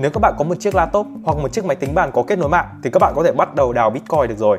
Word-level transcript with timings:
Nếu 0.00 0.10
các 0.10 0.20
bạn 0.20 0.34
có 0.38 0.44
một 0.44 0.54
chiếc 0.60 0.74
laptop 0.74 1.06
hoặc 1.24 1.38
một 1.38 1.52
chiếc 1.52 1.64
máy 1.64 1.76
tính 1.76 1.94
bàn 1.94 2.10
có 2.12 2.22
kết 2.22 2.38
nối 2.38 2.48
mạng 2.48 2.66
thì 2.82 2.90
các 2.90 2.98
bạn 2.98 3.12
có 3.16 3.22
thể 3.22 3.32
bắt 3.32 3.54
đầu 3.54 3.72
đào 3.72 3.90
Bitcoin 3.90 4.28
được 4.28 4.38
rồi. 4.38 4.58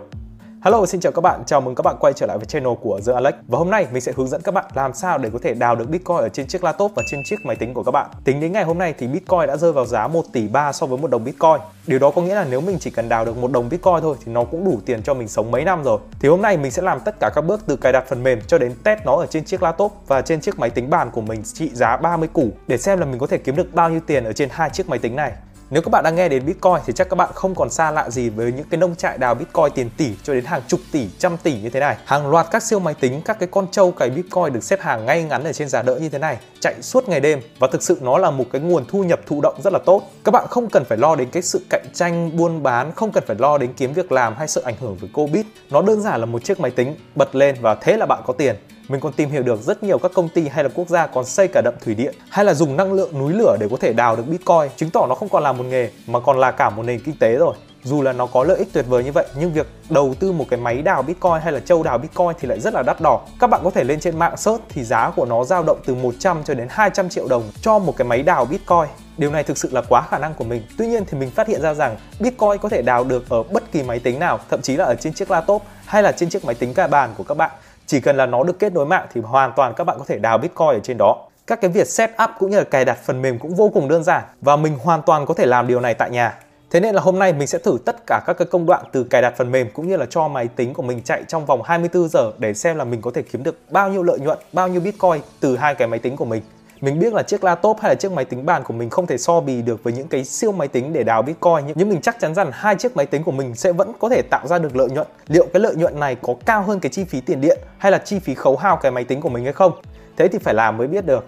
Hello, 0.63 0.85
xin 0.85 1.01
chào 1.01 1.11
các 1.11 1.21
bạn, 1.21 1.43
chào 1.45 1.61
mừng 1.61 1.75
các 1.75 1.81
bạn 1.81 1.95
quay 1.99 2.13
trở 2.13 2.25
lại 2.25 2.37
với 2.37 2.45
channel 2.45 2.73
của 2.81 2.99
The 3.07 3.13
Alex. 3.13 3.33
Và 3.47 3.57
hôm 3.57 3.69
nay 3.69 3.87
mình 3.91 4.01
sẽ 4.01 4.13
hướng 4.15 4.27
dẫn 4.27 4.41
các 4.41 4.53
bạn 4.53 4.65
làm 4.73 4.93
sao 4.93 5.17
để 5.17 5.29
có 5.33 5.39
thể 5.41 5.53
đào 5.53 5.75
được 5.75 5.89
Bitcoin 5.89 6.17
ở 6.17 6.29
trên 6.29 6.47
chiếc 6.47 6.63
laptop 6.63 6.91
và 6.95 7.03
trên 7.11 7.19
chiếc 7.25 7.35
máy 7.45 7.55
tính 7.55 7.73
của 7.73 7.83
các 7.83 7.91
bạn. 7.91 8.09
Tính 8.23 8.39
đến 8.39 8.51
ngày 8.51 8.63
hôm 8.63 8.77
nay 8.77 8.93
thì 8.97 9.07
Bitcoin 9.07 9.47
đã 9.47 9.57
rơi 9.57 9.71
vào 9.71 9.85
giá 9.85 10.07
1 10.07 10.23
tỷ 10.33 10.47
3 10.47 10.71
so 10.71 10.85
với 10.85 10.97
một 10.97 11.11
đồng 11.11 11.23
Bitcoin. 11.23 11.57
Điều 11.87 11.99
đó 11.99 12.11
có 12.11 12.21
nghĩa 12.21 12.35
là 12.35 12.45
nếu 12.49 12.61
mình 12.61 12.77
chỉ 12.79 12.89
cần 12.89 13.09
đào 13.09 13.25
được 13.25 13.37
một 13.37 13.51
đồng 13.51 13.69
Bitcoin 13.69 14.01
thôi 14.01 14.15
thì 14.25 14.31
nó 14.31 14.43
cũng 14.43 14.65
đủ 14.65 14.79
tiền 14.85 15.03
cho 15.03 15.13
mình 15.13 15.27
sống 15.27 15.51
mấy 15.51 15.65
năm 15.65 15.83
rồi. 15.83 15.99
Thì 16.19 16.29
hôm 16.29 16.41
nay 16.41 16.57
mình 16.57 16.71
sẽ 16.71 16.81
làm 16.81 16.99
tất 16.99 17.19
cả 17.19 17.29
các 17.35 17.41
bước 17.41 17.61
từ 17.65 17.75
cài 17.75 17.93
đặt 17.93 18.03
phần 18.09 18.23
mềm 18.23 18.39
cho 18.47 18.57
đến 18.57 18.73
test 18.83 18.99
nó 19.05 19.15
ở 19.15 19.25
trên 19.25 19.45
chiếc 19.45 19.63
laptop 19.63 19.93
và 20.07 20.21
trên 20.21 20.41
chiếc 20.41 20.59
máy 20.59 20.69
tính 20.69 20.89
bàn 20.89 21.11
của 21.11 21.21
mình 21.21 21.43
trị 21.43 21.69
giá 21.73 21.97
30 21.97 22.29
củ 22.33 22.49
Để 22.67 22.77
xem 22.77 22.99
là 22.99 23.05
mình 23.05 23.19
có 23.19 23.27
thể 23.27 23.37
kiếm 23.37 23.55
được 23.55 23.73
bao 23.73 23.89
nhiêu 23.89 24.01
tiền 24.07 24.23
ở 24.23 24.33
trên 24.33 24.49
hai 24.51 24.69
chiếc 24.69 24.89
máy 24.89 24.99
tính 24.99 25.15
này 25.15 25.31
nếu 25.71 25.81
các 25.81 25.89
bạn 25.89 26.03
đang 26.03 26.15
nghe 26.15 26.29
đến 26.29 26.45
Bitcoin 26.45 26.75
thì 26.85 26.93
chắc 26.93 27.09
các 27.09 27.15
bạn 27.15 27.29
không 27.33 27.55
còn 27.55 27.69
xa 27.69 27.91
lạ 27.91 28.09
gì 28.09 28.29
với 28.29 28.51
những 28.51 28.65
cái 28.69 28.77
nông 28.77 28.95
trại 28.95 29.17
đào 29.17 29.35
Bitcoin 29.35 29.71
tiền 29.75 29.89
tỷ 29.97 30.11
cho 30.23 30.33
đến 30.33 30.45
hàng 30.45 30.61
chục 30.67 30.79
tỷ, 30.91 31.07
trăm 31.19 31.37
tỷ 31.37 31.61
như 31.61 31.69
thế 31.69 31.79
này. 31.79 31.97
Hàng 32.05 32.27
loạt 32.27 32.47
các 32.51 32.63
siêu 32.63 32.79
máy 32.79 32.93
tính, 32.93 33.21
các 33.25 33.39
cái 33.39 33.49
con 33.51 33.67
trâu 33.71 33.91
cày 33.91 34.09
Bitcoin 34.09 34.53
được 34.53 34.63
xếp 34.63 34.81
hàng 34.81 35.05
ngay 35.05 35.23
ngắn 35.23 35.43
ở 35.43 35.53
trên 35.53 35.69
giá 35.69 35.81
đỡ 35.81 35.95
như 35.95 36.09
thế 36.09 36.19
này, 36.19 36.37
chạy 36.59 36.75
suốt 36.81 37.09
ngày 37.09 37.19
đêm 37.19 37.41
và 37.59 37.67
thực 37.71 37.83
sự 37.83 37.97
nó 38.01 38.17
là 38.17 38.31
một 38.31 38.45
cái 38.51 38.61
nguồn 38.61 38.85
thu 38.87 39.03
nhập 39.03 39.19
thụ 39.25 39.41
động 39.41 39.55
rất 39.63 39.73
là 39.73 39.79
tốt. 39.85 40.01
Các 40.23 40.31
bạn 40.31 40.47
không 40.49 40.69
cần 40.69 40.85
phải 40.85 40.97
lo 40.97 41.15
đến 41.15 41.29
cái 41.31 41.41
sự 41.41 41.61
cạnh 41.69 41.85
tranh 41.93 42.37
buôn 42.37 42.63
bán, 42.63 42.91
không 42.95 43.11
cần 43.11 43.23
phải 43.27 43.35
lo 43.39 43.57
đến 43.57 43.73
kiếm 43.77 43.93
việc 43.93 44.11
làm 44.11 44.35
hay 44.35 44.47
sự 44.47 44.61
ảnh 44.61 44.75
hưởng 44.79 44.95
với 44.95 45.09
Covid. 45.13 45.45
Nó 45.69 45.81
đơn 45.81 46.01
giản 46.01 46.19
là 46.19 46.25
một 46.25 46.43
chiếc 46.43 46.59
máy 46.59 46.71
tính 46.71 46.95
bật 47.15 47.35
lên 47.35 47.55
và 47.61 47.75
thế 47.75 47.97
là 47.97 48.05
bạn 48.05 48.21
có 48.25 48.33
tiền 48.33 48.55
mình 48.91 49.01
còn 49.01 49.13
tìm 49.13 49.29
hiểu 49.29 49.43
được 49.43 49.61
rất 49.61 49.83
nhiều 49.83 49.97
các 49.97 50.11
công 50.13 50.29
ty 50.29 50.47
hay 50.47 50.63
là 50.63 50.69
quốc 50.75 50.89
gia 50.89 51.07
còn 51.07 51.25
xây 51.25 51.47
cả 51.47 51.61
đập 51.61 51.73
thủy 51.85 51.95
điện 51.95 52.15
hay 52.29 52.45
là 52.45 52.53
dùng 52.53 52.77
năng 52.77 52.93
lượng 52.93 53.19
núi 53.19 53.33
lửa 53.33 53.57
để 53.59 53.67
có 53.71 53.77
thể 53.77 53.93
đào 53.93 54.15
được 54.15 54.23
bitcoin 54.27 54.69
chứng 54.75 54.89
tỏ 54.89 55.05
nó 55.09 55.15
không 55.15 55.29
còn 55.29 55.43
là 55.43 55.51
một 55.51 55.63
nghề 55.63 55.89
mà 56.07 56.19
còn 56.19 56.39
là 56.39 56.51
cả 56.51 56.69
một 56.69 56.83
nền 56.83 56.99
kinh 56.99 57.17
tế 57.19 57.35
rồi 57.35 57.55
dù 57.83 58.01
là 58.01 58.13
nó 58.13 58.25
có 58.25 58.43
lợi 58.43 58.57
ích 58.57 58.67
tuyệt 58.73 58.85
vời 58.87 59.03
như 59.03 59.11
vậy 59.11 59.25
nhưng 59.39 59.53
việc 59.53 59.67
đầu 59.89 60.15
tư 60.19 60.31
một 60.31 60.45
cái 60.49 60.59
máy 60.59 60.81
đào 60.81 61.01
bitcoin 61.01 61.41
hay 61.43 61.51
là 61.51 61.59
châu 61.59 61.83
đào 61.83 61.97
bitcoin 61.97 62.31
thì 62.39 62.47
lại 62.47 62.59
rất 62.59 62.73
là 62.73 62.83
đắt 62.83 63.01
đỏ 63.01 63.21
các 63.39 63.47
bạn 63.47 63.61
có 63.63 63.69
thể 63.69 63.83
lên 63.83 63.99
trên 63.99 64.19
mạng 64.19 64.37
search 64.37 64.61
thì 64.69 64.83
giá 64.83 65.11
của 65.15 65.25
nó 65.25 65.43
dao 65.43 65.63
động 65.63 65.79
từ 65.85 65.95
100 65.95 66.43
cho 66.43 66.53
đến 66.53 66.67
200 66.69 67.09
triệu 67.09 67.27
đồng 67.27 67.43
cho 67.61 67.79
một 67.79 67.97
cái 67.97 68.07
máy 68.07 68.23
đào 68.23 68.45
bitcoin 68.45 68.87
Điều 69.17 69.31
này 69.31 69.43
thực 69.43 69.57
sự 69.57 69.69
là 69.71 69.81
quá 69.89 70.01
khả 70.09 70.17
năng 70.17 70.33
của 70.33 70.43
mình. 70.43 70.61
Tuy 70.77 70.87
nhiên 70.87 71.05
thì 71.05 71.17
mình 71.17 71.31
phát 71.31 71.47
hiện 71.47 71.61
ra 71.61 71.73
rằng 71.73 71.97
Bitcoin 72.19 72.57
có 72.61 72.69
thể 72.69 72.81
đào 72.81 73.03
được 73.03 73.29
ở 73.29 73.43
bất 73.43 73.71
kỳ 73.71 73.83
máy 73.83 73.99
tính 73.99 74.19
nào, 74.19 74.39
thậm 74.49 74.61
chí 74.61 74.75
là 74.75 74.85
ở 74.85 74.95
trên 74.95 75.13
chiếc 75.13 75.31
laptop 75.31 75.61
hay 75.85 76.03
là 76.03 76.11
trên 76.11 76.29
chiếc 76.29 76.45
máy 76.45 76.55
tính 76.55 76.73
ca 76.73 76.87
bàn 76.87 77.13
của 77.17 77.23
các 77.23 77.37
bạn. 77.37 77.51
Chỉ 77.91 77.99
cần 77.99 78.17
là 78.17 78.25
nó 78.25 78.43
được 78.43 78.59
kết 78.59 78.73
nối 78.73 78.85
mạng 78.85 79.07
thì 79.13 79.21
hoàn 79.21 79.51
toàn 79.55 79.73
các 79.73 79.83
bạn 79.83 79.97
có 79.99 80.05
thể 80.07 80.19
đào 80.19 80.37
Bitcoin 80.37 80.67
ở 80.67 80.79
trên 80.83 80.97
đó. 80.97 81.27
Các 81.47 81.61
cái 81.61 81.71
việc 81.71 81.87
setup 81.87 82.29
cũng 82.39 82.51
như 82.51 82.57
là 82.57 82.63
cài 82.63 82.85
đặt 82.85 82.97
phần 83.03 83.21
mềm 83.21 83.39
cũng 83.39 83.55
vô 83.55 83.71
cùng 83.73 83.87
đơn 83.87 84.03
giản 84.03 84.23
và 84.41 84.55
mình 84.55 84.77
hoàn 84.83 85.01
toàn 85.01 85.25
có 85.25 85.33
thể 85.33 85.45
làm 85.45 85.67
điều 85.67 85.79
này 85.79 85.93
tại 85.93 86.09
nhà. 86.09 86.39
Thế 86.69 86.79
nên 86.79 86.95
là 86.95 87.01
hôm 87.01 87.19
nay 87.19 87.33
mình 87.33 87.47
sẽ 87.47 87.57
thử 87.57 87.77
tất 87.85 87.95
cả 88.07 88.21
các 88.27 88.33
cái 88.33 88.47
công 88.51 88.65
đoạn 88.65 88.83
từ 88.91 89.03
cài 89.03 89.21
đặt 89.21 89.33
phần 89.37 89.51
mềm 89.51 89.69
cũng 89.73 89.87
như 89.87 89.97
là 89.97 90.05
cho 90.09 90.27
máy 90.27 90.47
tính 90.47 90.73
của 90.73 90.83
mình 90.83 91.01
chạy 91.03 91.23
trong 91.27 91.45
vòng 91.45 91.61
24 91.65 92.09
giờ 92.09 92.31
để 92.37 92.53
xem 92.53 92.77
là 92.77 92.83
mình 92.83 93.01
có 93.01 93.11
thể 93.13 93.21
kiếm 93.21 93.43
được 93.43 93.57
bao 93.69 93.89
nhiêu 93.89 94.03
lợi 94.03 94.19
nhuận, 94.19 94.37
bao 94.53 94.67
nhiêu 94.67 94.81
Bitcoin 94.81 95.21
từ 95.39 95.57
hai 95.57 95.75
cái 95.75 95.87
máy 95.87 95.99
tính 95.99 96.15
của 96.15 96.25
mình. 96.25 96.41
Mình 96.81 96.99
biết 96.99 97.13
là 97.13 97.23
chiếc 97.23 97.43
laptop 97.43 97.77
hay 97.81 97.91
là 97.91 97.95
chiếc 97.95 98.11
máy 98.11 98.25
tính 98.25 98.45
bàn 98.45 98.63
của 98.63 98.73
mình 98.73 98.89
không 98.89 99.07
thể 99.07 99.17
so 99.17 99.41
bì 99.41 99.61
được 99.61 99.83
với 99.83 99.93
những 99.93 100.07
cái 100.07 100.23
siêu 100.23 100.51
máy 100.51 100.67
tính 100.67 100.93
để 100.93 101.03
đào 101.03 101.21
Bitcoin 101.21 101.73
nhưng 101.75 101.89
mình 101.89 102.01
chắc 102.01 102.19
chắn 102.19 102.35
rằng 102.35 102.49
hai 102.53 102.75
chiếc 102.75 102.97
máy 102.97 103.05
tính 103.05 103.23
của 103.23 103.31
mình 103.31 103.55
sẽ 103.55 103.71
vẫn 103.71 103.91
có 103.99 104.09
thể 104.09 104.21
tạo 104.29 104.47
ra 104.47 104.59
được 104.59 104.75
lợi 104.75 104.89
nhuận. 104.89 105.07
Liệu 105.27 105.47
cái 105.53 105.59
lợi 105.59 105.75
nhuận 105.75 105.99
này 105.99 106.15
có 106.21 106.35
cao 106.45 106.63
hơn 106.63 106.79
cái 106.79 106.89
chi 106.89 107.03
phí 107.03 107.21
tiền 107.21 107.41
điện 107.41 107.59
hay 107.77 107.91
là 107.91 107.97
chi 107.97 108.19
phí 108.19 108.35
khấu 108.35 108.57
hao 108.57 108.77
cái 108.77 108.91
máy 108.91 109.03
tính 109.03 109.21
của 109.21 109.29
mình 109.29 109.43
hay 109.43 109.53
không? 109.53 109.71
Thế 110.17 110.27
thì 110.27 110.37
phải 110.37 110.53
làm 110.53 110.77
mới 110.77 110.87
biết 110.87 111.05
được. 111.05 111.25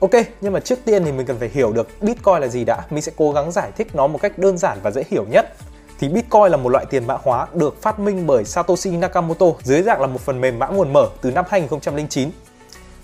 Ok, 0.00 0.10
nhưng 0.40 0.52
mà 0.52 0.60
trước 0.60 0.78
tiên 0.84 1.04
thì 1.04 1.12
mình 1.12 1.26
cần 1.26 1.38
phải 1.38 1.48
hiểu 1.48 1.72
được 1.72 1.88
Bitcoin 2.00 2.40
là 2.40 2.48
gì 2.48 2.64
đã. 2.64 2.82
Mình 2.90 3.02
sẽ 3.02 3.12
cố 3.16 3.32
gắng 3.32 3.52
giải 3.52 3.70
thích 3.76 3.94
nó 3.94 4.06
một 4.06 4.18
cách 4.22 4.38
đơn 4.38 4.58
giản 4.58 4.78
và 4.82 4.90
dễ 4.90 5.02
hiểu 5.10 5.26
nhất 5.30 5.54
thì 6.00 6.08
Bitcoin 6.08 6.50
là 6.50 6.56
một 6.56 6.68
loại 6.68 6.86
tiền 6.86 7.06
mã 7.06 7.16
hóa 7.22 7.46
được 7.54 7.82
phát 7.82 7.98
minh 7.98 8.26
bởi 8.26 8.44
Satoshi 8.44 8.90
Nakamoto 8.90 9.46
dưới 9.62 9.82
dạng 9.82 10.00
là 10.00 10.06
một 10.06 10.20
phần 10.20 10.40
mềm 10.40 10.58
mã 10.58 10.66
nguồn 10.66 10.92
mở 10.92 11.08
từ 11.20 11.30
năm 11.30 11.44
2009. 11.48 12.30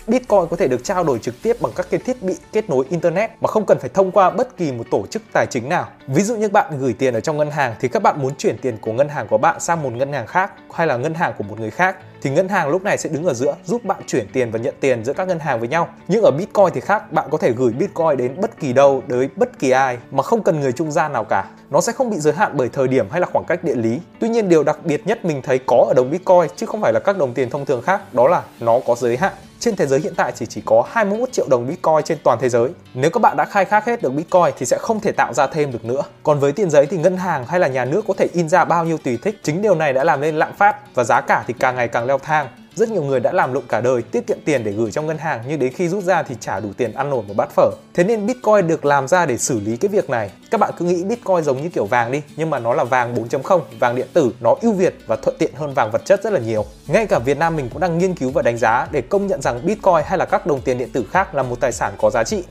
Bitcoin 0.07 0.47
có 0.49 0.57
thể 0.57 0.67
được 0.67 0.83
trao 0.83 1.03
đổi 1.03 1.19
trực 1.19 1.41
tiếp 1.41 1.61
bằng 1.61 1.71
các 1.75 1.87
cái 1.89 1.99
thiết 1.99 2.23
bị 2.23 2.35
kết 2.51 2.69
nối 2.69 2.85
internet 2.89 3.31
mà 3.41 3.47
không 3.47 3.65
cần 3.65 3.79
phải 3.79 3.89
thông 3.93 4.11
qua 4.11 4.29
bất 4.29 4.57
kỳ 4.57 4.71
một 4.71 4.83
tổ 4.91 5.05
chức 5.11 5.21
tài 5.33 5.45
chính 5.49 5.69
nào. 5.69 5.87
Ví 6.07 6.23
dụ 6.23 6.35
như 6.35 6.49
bạn 6.49 6.79
gửi 6.79 6.93
tiền 6.93 7.13
ở 7.13 7.19
trong 7.19 7.37
ngân 7.37 7.51
hàng 7.51 7.75
thì 7.79 7.87
các 7.87 8.03
bạn 8.03 8.21
muốn 8.21 8.35
chuyển 8.35 8.57
tiền 8.57 8.77
của 8.81 8.93
ngân 8.93 9.09
hàng 9.09 9.27
của 9.27 9.37
bạn 9.37 9.59
sang 9.59 9.83
một 9.83 9.93
ngân 9.93 10.13
hàng 10.13 10.27
khác 10.27 10.51
hay 10.73 10.87
là 10.87 10.97
ngân 10.97 11.13
hàng 11.13 11.33
của 11.37 11.43
một 11.43 11.59
người 11.59 11.71
khác 11.71 11.95
thì 12.21 12.29
ngân 12.29 12.49
hàng 12.49 12.69
lúc 12.69 12.83
này 12.83 12.97
sẽ 12.97 13.09
đứng 13.09 13.25
ở 13.25 13.33
giữa 13.33 13.55
giúp 13.65 13.83
bạn 13.83 14.01
chuyển 14.07 14.27
tiền 14.33 14.51
và 14.51 14.59
nhận 14.59 14.75
tiền 14.79 15.05
giữa 15.05 15.13
các 15.13 15.27
ngân 15.27 15.39
hàng 15.39 15.59
với 15.59 15.69
nhau. 15.69 15.89
Nhưng 16.07 16.23
ở 16.23 16.31
Bitcoin 16.31 16.67
thì 16.73 16.81
khác, 16.81 17.11
bạn 17.11 17.27
có 17.31 17.37
thể 17.37 17.51
gửi 17.51 17.71
Bitcoin 17.71 18.17
đến 18.17 18.41
bất 18.41 18.59
kỳ 18.59 18.73
đâu, 18.73 19.03
tới 19.09 19.29
bất 19.35 19.59
kỳ 19.59 19.71
ai 19.71 19.97
mà 20.11 20.23
không 20.23 20.43
cần 20.43 20.59
người 20.59 20.71
trung 20.71 20.91
gian 20.91 21.13
nào 21.13 21.23
cả. 21.23 21.45
Nó 21.69 21.81
sẽ 21.81 21.91
không 21.91 22.09
bị 22.09 22.17
giới 22.17 22.33
hạn 22.33 22.51
bởi 22.55 22.69
thời 22.69 22.87
điểm 22.87 23.09
hay 23.11 23.21
là 23.21 23.27
khoảng 23.33 23.45
cách 23.45 23.63
địa 23.63 23.75
lý. 23.75 23.99
Tuy 24.19 24.29
nhiên 24.29 24.49
điều 24.49 24.63
đặc 24.63 24.77
biệt 24.83 25.07
nhất 25.07 25.25
mình 25.25 25.41
thấy 25.41 25.59
có 25.65 25.85
ở 25.87 25.93
đồng 25.93 26.11
Bitcoin 26.11 26.47
chứ 26.55 26.65
không 26.65 26.81
phải 26.81 26.93
là 26.93 26.99
các 26.99 27.17
đồng 27.17 27.33
tiền 27.33 27.49
thông 27.49 27.65
thường 27.65 27.81
khác, 27.81 28.13
đó 28.13 28.27
là 28.27 28.41
nó 28.59 28.79
có 28.87 28.95
giới 28.95 29.17
hạn. 29.17 29.33
Trên 29.59 29.75
thế 29.75 29.87
giới 29.87 29.99
hiện 29.99 30.13
tại 30.17 30.31
chỉ 30.35 30.45
chỉ 30.45 30.61
có 30.65 30.83
21 30.91 31.31
triệu 31.31 31.47
đồng 31.49 31.67
Bitcoin 31.67 32.03
trên 32.05 32.17
toàn 32.23 32.37
thế 32.41 32.49
giới. 32.49 32.69
Nếu 32.93 33.09
các 33.09 33.21
bạn 33.21 33.37
đã 33.37 33.45
khai 33.45 33.65
thác 33.65 33.85
hết 33.85 34.01
được 34.01 34.09
Bitcoin 34.09 34.53
thì 34.57 34.65
sẽ 34.65 34.77
không 34.77 34.99
thể 34.99 35.11
tạo 35.11 35.33
ra 35.33 35.47
thêm 35.47 35.71
được 35.71 35.85
nữa. 35.85 36.01
Còn 36.23 36.39
với 36.39 36.51
tiền 36.51 36.69
giấy 36.69 36.85
thì 36.85 36.97
ngân 36.97 37.17
hàng 37.17 37.45
hay 37.45 37.59
là 37.59 37.67
nhà 37.67 37.85
nước 37.85 38.05
có 38.07 38.13
thể 38.17 38.27
in 38.33 38.49
ra 38.49 38.65
bao 38.65 38.85
nhiêu 38.85 38.97
tùy 38.97 39.17
thích. 39.21 39.39
Chính 39.43 39.61
điều 39.61 39.75
này 39.75 39.93
đã 39.93 40.03
làm 40.03 40.21
nên 40.21 40.35
lạm 40.35 40.53
phát 40.53 40.95
và 40.95 41.03
giá 41.03 41.21
cả 41.21 41.43
thì 41.47 41.53
càng 41.59 41.75
ngày 41.75 41.87
càng 41.87 42.05
leo 42.05 42.17
thang. 42.17 42.47
Rất 42.77 42.89
nhiều 42.89 43.03
người 43.03 43.19
đã 43.19 43.31
làm 43.33 43.53
lụng 43.53 43.63
cả 43.69 43.81
đời 43.81 44.01
tiết 44.01 44.27
kiệm 44.27 44.37
tiền 44.45 44.63
để 44.63 44.71
gửi 44.71 44.91
trong 44.91 45.07
ngân 45.07 45.17
hàng 45.17 45.43
nhưng 45.47 45.59
đến 45.59 45.73
khi 45.73 45.89
rút 45.89 46.03
ra 46.03 46.23
thì 46.23 46.35
trả 46.39 46.59
đủ 46.59 46.69
tiền 46.77 46.93
ăn 46.93 47.09
nổi 47.09 47.23
một 47.27 47.33
bát 47.37 47.49
phở. 47.55 47.71
Thế 47.93 48.03
nên 48.03 48.25
Bitcoin 48.25 48.67
được 48.67 48.85
làm 48.85 49.07
ra 49.07 49.25
để 49.25 49.37
xử 49.37 49.59
lý 49.59 49.77
cái 49.77 49.89
việc 49.89 50.09
này. 50.09 50.31
Các 50.51 50.59
bạn 50.59 50.73
cứ 50.77 50.85
nghĩ 50.85 51.03
Bitcoin 51.03 51.43
giống 51.43 51.61
như 51.61 51.69
kiểu 51.69 51.85
vàng 51.85 52.11
đi, 52.11 52.21
nhưng 52.35 52.49
mà 52.49 52.59
nó 52.59 52.73
là 52.73 52.83
vàng 52.83 53.15
4.0, 53.15 53.61
vàng 53.79 53.95
điện 53.95 54.07
tử, 54.13 54.31
nó 54.39 54.55
ưu 54.61 54.71
việt 54.71 54.95
và 55.07 55.15
thuận 55.15 55.35
tiện 55.39 55.53
hơn 55.55 55.73
vàng 55.73 55.91
vật 55.91 56.01
chất 56.05 56.23
rất 56.23 56.33
là 56.33 56.39
nhiều. 56.39 56.65
Ngay 56.87 57.05
cả 57.05 57.19
Việt 57.19 57.37
Nam 57.37 57.55
mình 57.55 57.69
cũng 57.69 57.79
đang 57.79 57.97
nghiên 57.97 58.15
cứu 58.15 58.31
và 58.31 58.41
đánh 58.41 58.57
giá 58.57 58.87
để 58.91 59.01
công 59.01 59.27
nhận 59.27 59.41
rằng 59.41 59.65
Bitcoin 59.65 60.03
hay 60.05 60.17
là 60.17 60.25
các 60.25 60.47
đồng 60.47 60.61
tiền 60.61 60.77
điện 60.77 60.89
tử 60.93 61.05
khác 61.11 61.35
là 61.35 61.43
một 61.43 61.59
tài 61.59 61.71
sản 61.71 61.93
có 61.97 62.09
giá 62.09 62.23
trị. 62.23 62.43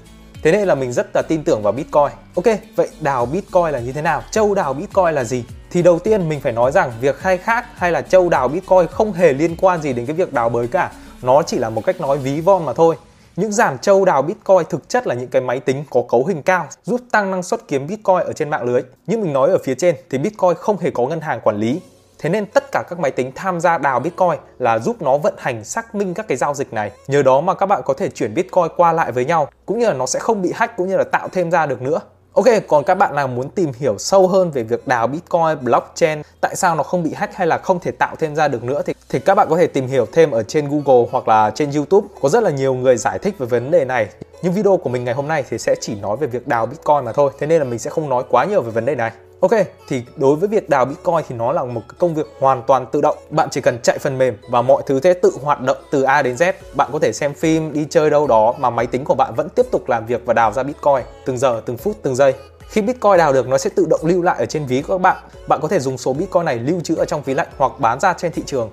Thế 0.42 0.52
nên 0.52 0.68
là 0.68 0.74
mình 0.74 0.92
rất 0.92 1.06
là 1.14 1.22
tin 1.22 1.44
tưởng 1.44 1.62
vào 1.62 1.72
Bitcoin. 1.72 2.10
Ok, 2.34 2.56
vậy 2.76 2.88
đào 3.00 3.26
Bitcoin 3.26 3.70
là 3.72 3.78
như 3.78 3.92
thế 3.92 4.02
nào? 4.02 4.22
Châu 4.30 4.54
đào 4.54 4.74
Bitcoin 4.74 5.14
là 5.14 5.24
gì? 5.24 5.44
Thì 5.70 5.82
đầu 5.82 5.98
tiên 5.98 6.28
mình 6.28 6.40
phải 6.40 6.52
nói 6.52 6.72
rằng 6.72 6.92
việc 7.00 7.16
khai 7.18 7.38
thác 7.38 7.78
hay 7.78 7.92
là 7.92 8.02
châu 8.02 8.28
đào 8.28 8.48
Bitcoin 8.48 8.86
không 8.86 9.12
hề 9.12 9.32
liên 9.32 9.56
quan 9.56 9.82
gì 9.82 9.92
đến 9.92 10.06
cái 10.06 10.16
việc 10.16 10.32
đào 10.32 10.48
bới 10.48 10.68
cả. 10.68 10.90
Nó 11.22 11.42
chỉ 11.42 11.58
là 11.58 11.70
một 11.70 11.84
cách 11.86 12.00
nói 12.00 12.18
ví 12.18 12.40
von 12.40 12.64
mà 12.64 12.72
thôi. 12.72 12.96
Những 13.36 13.52
giảm 13.52 13.78
châu 13.78 14.04
đào 14.04 14.22
Bitcoin 14.22 14.64
thực 14.70 14.88
chất 14.88 15.06
là 15.06 15.14
những 15.14 15.28
cái 15.28 15.42
máy 15.42 15.60
tính 15.60 15.84
có 15.90 16.02
cấu 16.08 16.24
hình 16.24 16.42
cao, 16.42 16.66
giúp 16.84 17.00
tăng 17.12 17.30
năng 17.30 17.42
suất 17.42 17.60
kiếm 17.68 17.86
Bitcoin 17.86 18.18
ở 18.18 18.32
trên 18.32 18.50
mạng 18.50 18.62
lưới. 18.62 18.82
Như 19.06 19.18
mình 19.18 19.32
nói 19.32 19.50
ở 19.50 19.58
phía 19.64 19.74
trên, 19.74 19.96
thì 20.10 20.18
Bitcoin 20.18 20.54
không 20.54 20.78
hề 20.78 20.90
có 20.90 21.06
ngân 21.06 21.20
hàng 21.20 21.40
quản 21.40 21.56
lý. 21.56 21.80
Thế 22.18 22.28
nên 22.28 22.46
tất 22.46 22.64
cả 22.72 22.82
các 22.88 22.98
máy 22.98 23.10
tính 23.10 23.32
tham 23.34 23.60
gia 23.60 23.78
đào 23.78 24.00
Bitcoin 24.00 24.38
là 24.58 24.78
giúp 24.78 25.02
nó 25.02 25.18
vận 25.18 25.34
hành, 25.38 25.64
xác 25.64 25.94
minh 25.94 26.14
các 26.14 26.28
cái 26.28 26.36
giao 26.36 26.54
dịch 26.54 26.72
này. 26.72 26.90
Nhờ 27.06 27.22
đó 27.22 27.40
mà 27.40 27.54
các 27.54 27.66
bạn 27.66 27.82
có 27.84 27.94
thể 27.94 28.08
chuyển 28.08 28.34
Bitcoin 28.34 28.68
qua 28.76 28.92
lại 28.92 29.12
với 29.12 29.24
nhau, 29.24 29.48
cũng 29.66 29.78
như 29.78 29.86
là 29.86 29.94
nó 29.94 30.06
sẽ 30.06 30.18
không 30.18 30.42
bị 30.42 30.52
hack, 30.54 30.76
cũng 30.76 30.88
như 30.88 30.96
là 30.96 31.04
tạo 31.04 31.28
thêm 31.32 31.50
ra 31.50 31.66
được 31.66 31.82
nữa. 31.82 32.00
Ok, 32.36 32.46
còn 32.68 32.84
các 32.84 32.94
bạn 32.94 33.14
nào 33.14 33.28
muốn 33.28 33.48
tìm 33.48 33.72
hiểu 33.78 33.98
sâu 33.98 34.28
hơn 34.28 34.50
về 34.50 34.62
việc 34.62 34.88
đào 34.88 35.06
Bitcoin, 35.06 35.64
blockchain, 35.64 36.22
tại 36.40 36.56
sao 36.56 36.74
nó 36.74 36.82
không 36.82 37.02
bị 37.02 37.12
hack 37.14 37.34
hay 37.34 37.46
là 37.46 37.58
không 37.58 37.80
thể 37.80 37.90
tạo 37.90 38.16
thêm 38.18 38.36
ra 38.36 38.48
được 38.48 38.64
nữa 38.64 38.82
thì 38.86 38.94
thì 39.08 39.18
các 39.18 39.34
bạn 39.34 39.46
có 39.50 39.56
thể 39.56 39.66
tìm 39.66 39.86
hiểu 39.86 40.06
thêm 40.12 40.30
ở 40.30 40.42
trên 40.42 40.68
Google 40.68 41.08
hoặc 41.12 41.28
là 41.28 41.50
trên 41.54 41.70
YouTube. 41.72 42.08
Có 42.20 42.28
rất 42.28 42.42
là 42.42 42.50
nhiều 42.50 42.74
người 42.74 42.96
giải 42.96 43.18
thích 43.18 43.38
về 43.38 43.46
vấn 43.46 43.70
đề 43.70 43.84
này. 43.84 44.08
Nhưng 44.42 44.52
video 44.52 44.76
của 44.76 44.90
mình 44.90 45.04
ngày 45.04 45.14
hôm 45.14 45.28
nay 45.28 45.44
thì 45.50 45.58
sẽ 45.58 45.74
chỉ 45.80 45.94
nói 45.94 46.16
về 46.16 46.26
việc 46.26 46.48
đào 46.48 46.66
Bitcoin 46.66 47.04
mà 47.04 47.12
thôi. 47.12 47.30
Thế 47.38 47.46
nên 47.46 47.58
là 47.58 47.64
mình 47.64 47.78
sẽ 47.78 47.90
không 47.90 48.08
nói 48.08 48.24
quá 48.28 48.44
nhiều 48.44 48.62
về 48.62 48.70
vấn 48.70 48.84
đề 48.84 48.94
này. 48.94 49.10
Ok, 49.50 49.66
thì 49.88 50.02
đối 50.16 50.36
với 50.36 50.48
việc 50.48 50.68
đào 50.68 50.84
Bitcoin 50.84 51.24
thì 51.28 51.34
nó 51.34 51.52
là 51.52 51.64
một 51.64 51.80
công 51.98 52.14
việc 52.14 52.26
hoàn 52.40 52.62
toàn 52.66 52.86
tự 52.92 53.00
động. 53.00 53.16
Bạn 53.30 53.48
chỉ 53.50 53.60
cần 53.60 53.78
chạy 53.82 53.98
phần 53.98 54.18
mềm 54.18 54.36
và 54.50 54.62
mọi 54.62 54.82
thứ 54.86 55.00
sẽ 55.00 55.14
tự 55.14 55.32
hoạt 55.42 55.60
động 55.60 55.76
từ 55.90 56.02
A 56.02 56.22
đến 56.22 56.36
Z. 56.36 56.52
Bạn 56.74 56.90
có 56.92 56.98
thể 56.98 57.12
xem 57.12 57.34
phim, 57.34 57.72
đi 57.72 57.86
chơi 57.90 58.10
đâu 58.10 58.26
đó 58.26 58.54
mà 58.58 58.70
máy 58.70 58.86
tính 58.86 59.04
của 59.04 59.14
bạn 59.14 59.34
vẫn 59.34 59.48
tiếp 59.48 59.66
tục 59.70 59.88
làm 59.88 60.06
việc 60.06 60.22
và 60.24 60.34
đào 60.34 60.52
ra 60.52 60.62
Bitcoin 60.62 61.02
từng 61.24 61.38
giờ, 61.38 61.62
từng 61.66 61.76
phút, 61.76 61.96
từng 62.02 62.14
giây. 62.14 62.34
Khi 62.68 62.82
Bitcoin 62.82 63.18
đào 63.18 63.32
được 63.32 63.48
nó 63.48 63.58
sẽ 63.58 63.70
tự 63.70 63.86
động 63.90 64.00
lưu 64.02 64.22
lại 64.22 64.36
ở 64.38 64.46
trên 64.46 64.66
ví 64.66 64.82
của 64.82 64.94
các 64.94 65.00
bạn. 65.00 65.16
Bạn 65.48 65.60
có 65.62 65.68
thể 65.68 65.80
dùng 65.80 65.98
số 65.98 66.12
Bitcoin 66.12 66.44
này 66.44 66.58
lưu 66.58 66.80
trữ 66.80 66.96
ở 66.96 67.04
trong 67.04 67.22
ví 67.22 67.34
lạnh 67.34 67.48
hoặc 67.56 67.72
bán 67.78 68.00
ra 68.00 68.12
trên 68.12 68.32
thị 68.32 68.42
trường. 68.46 68.70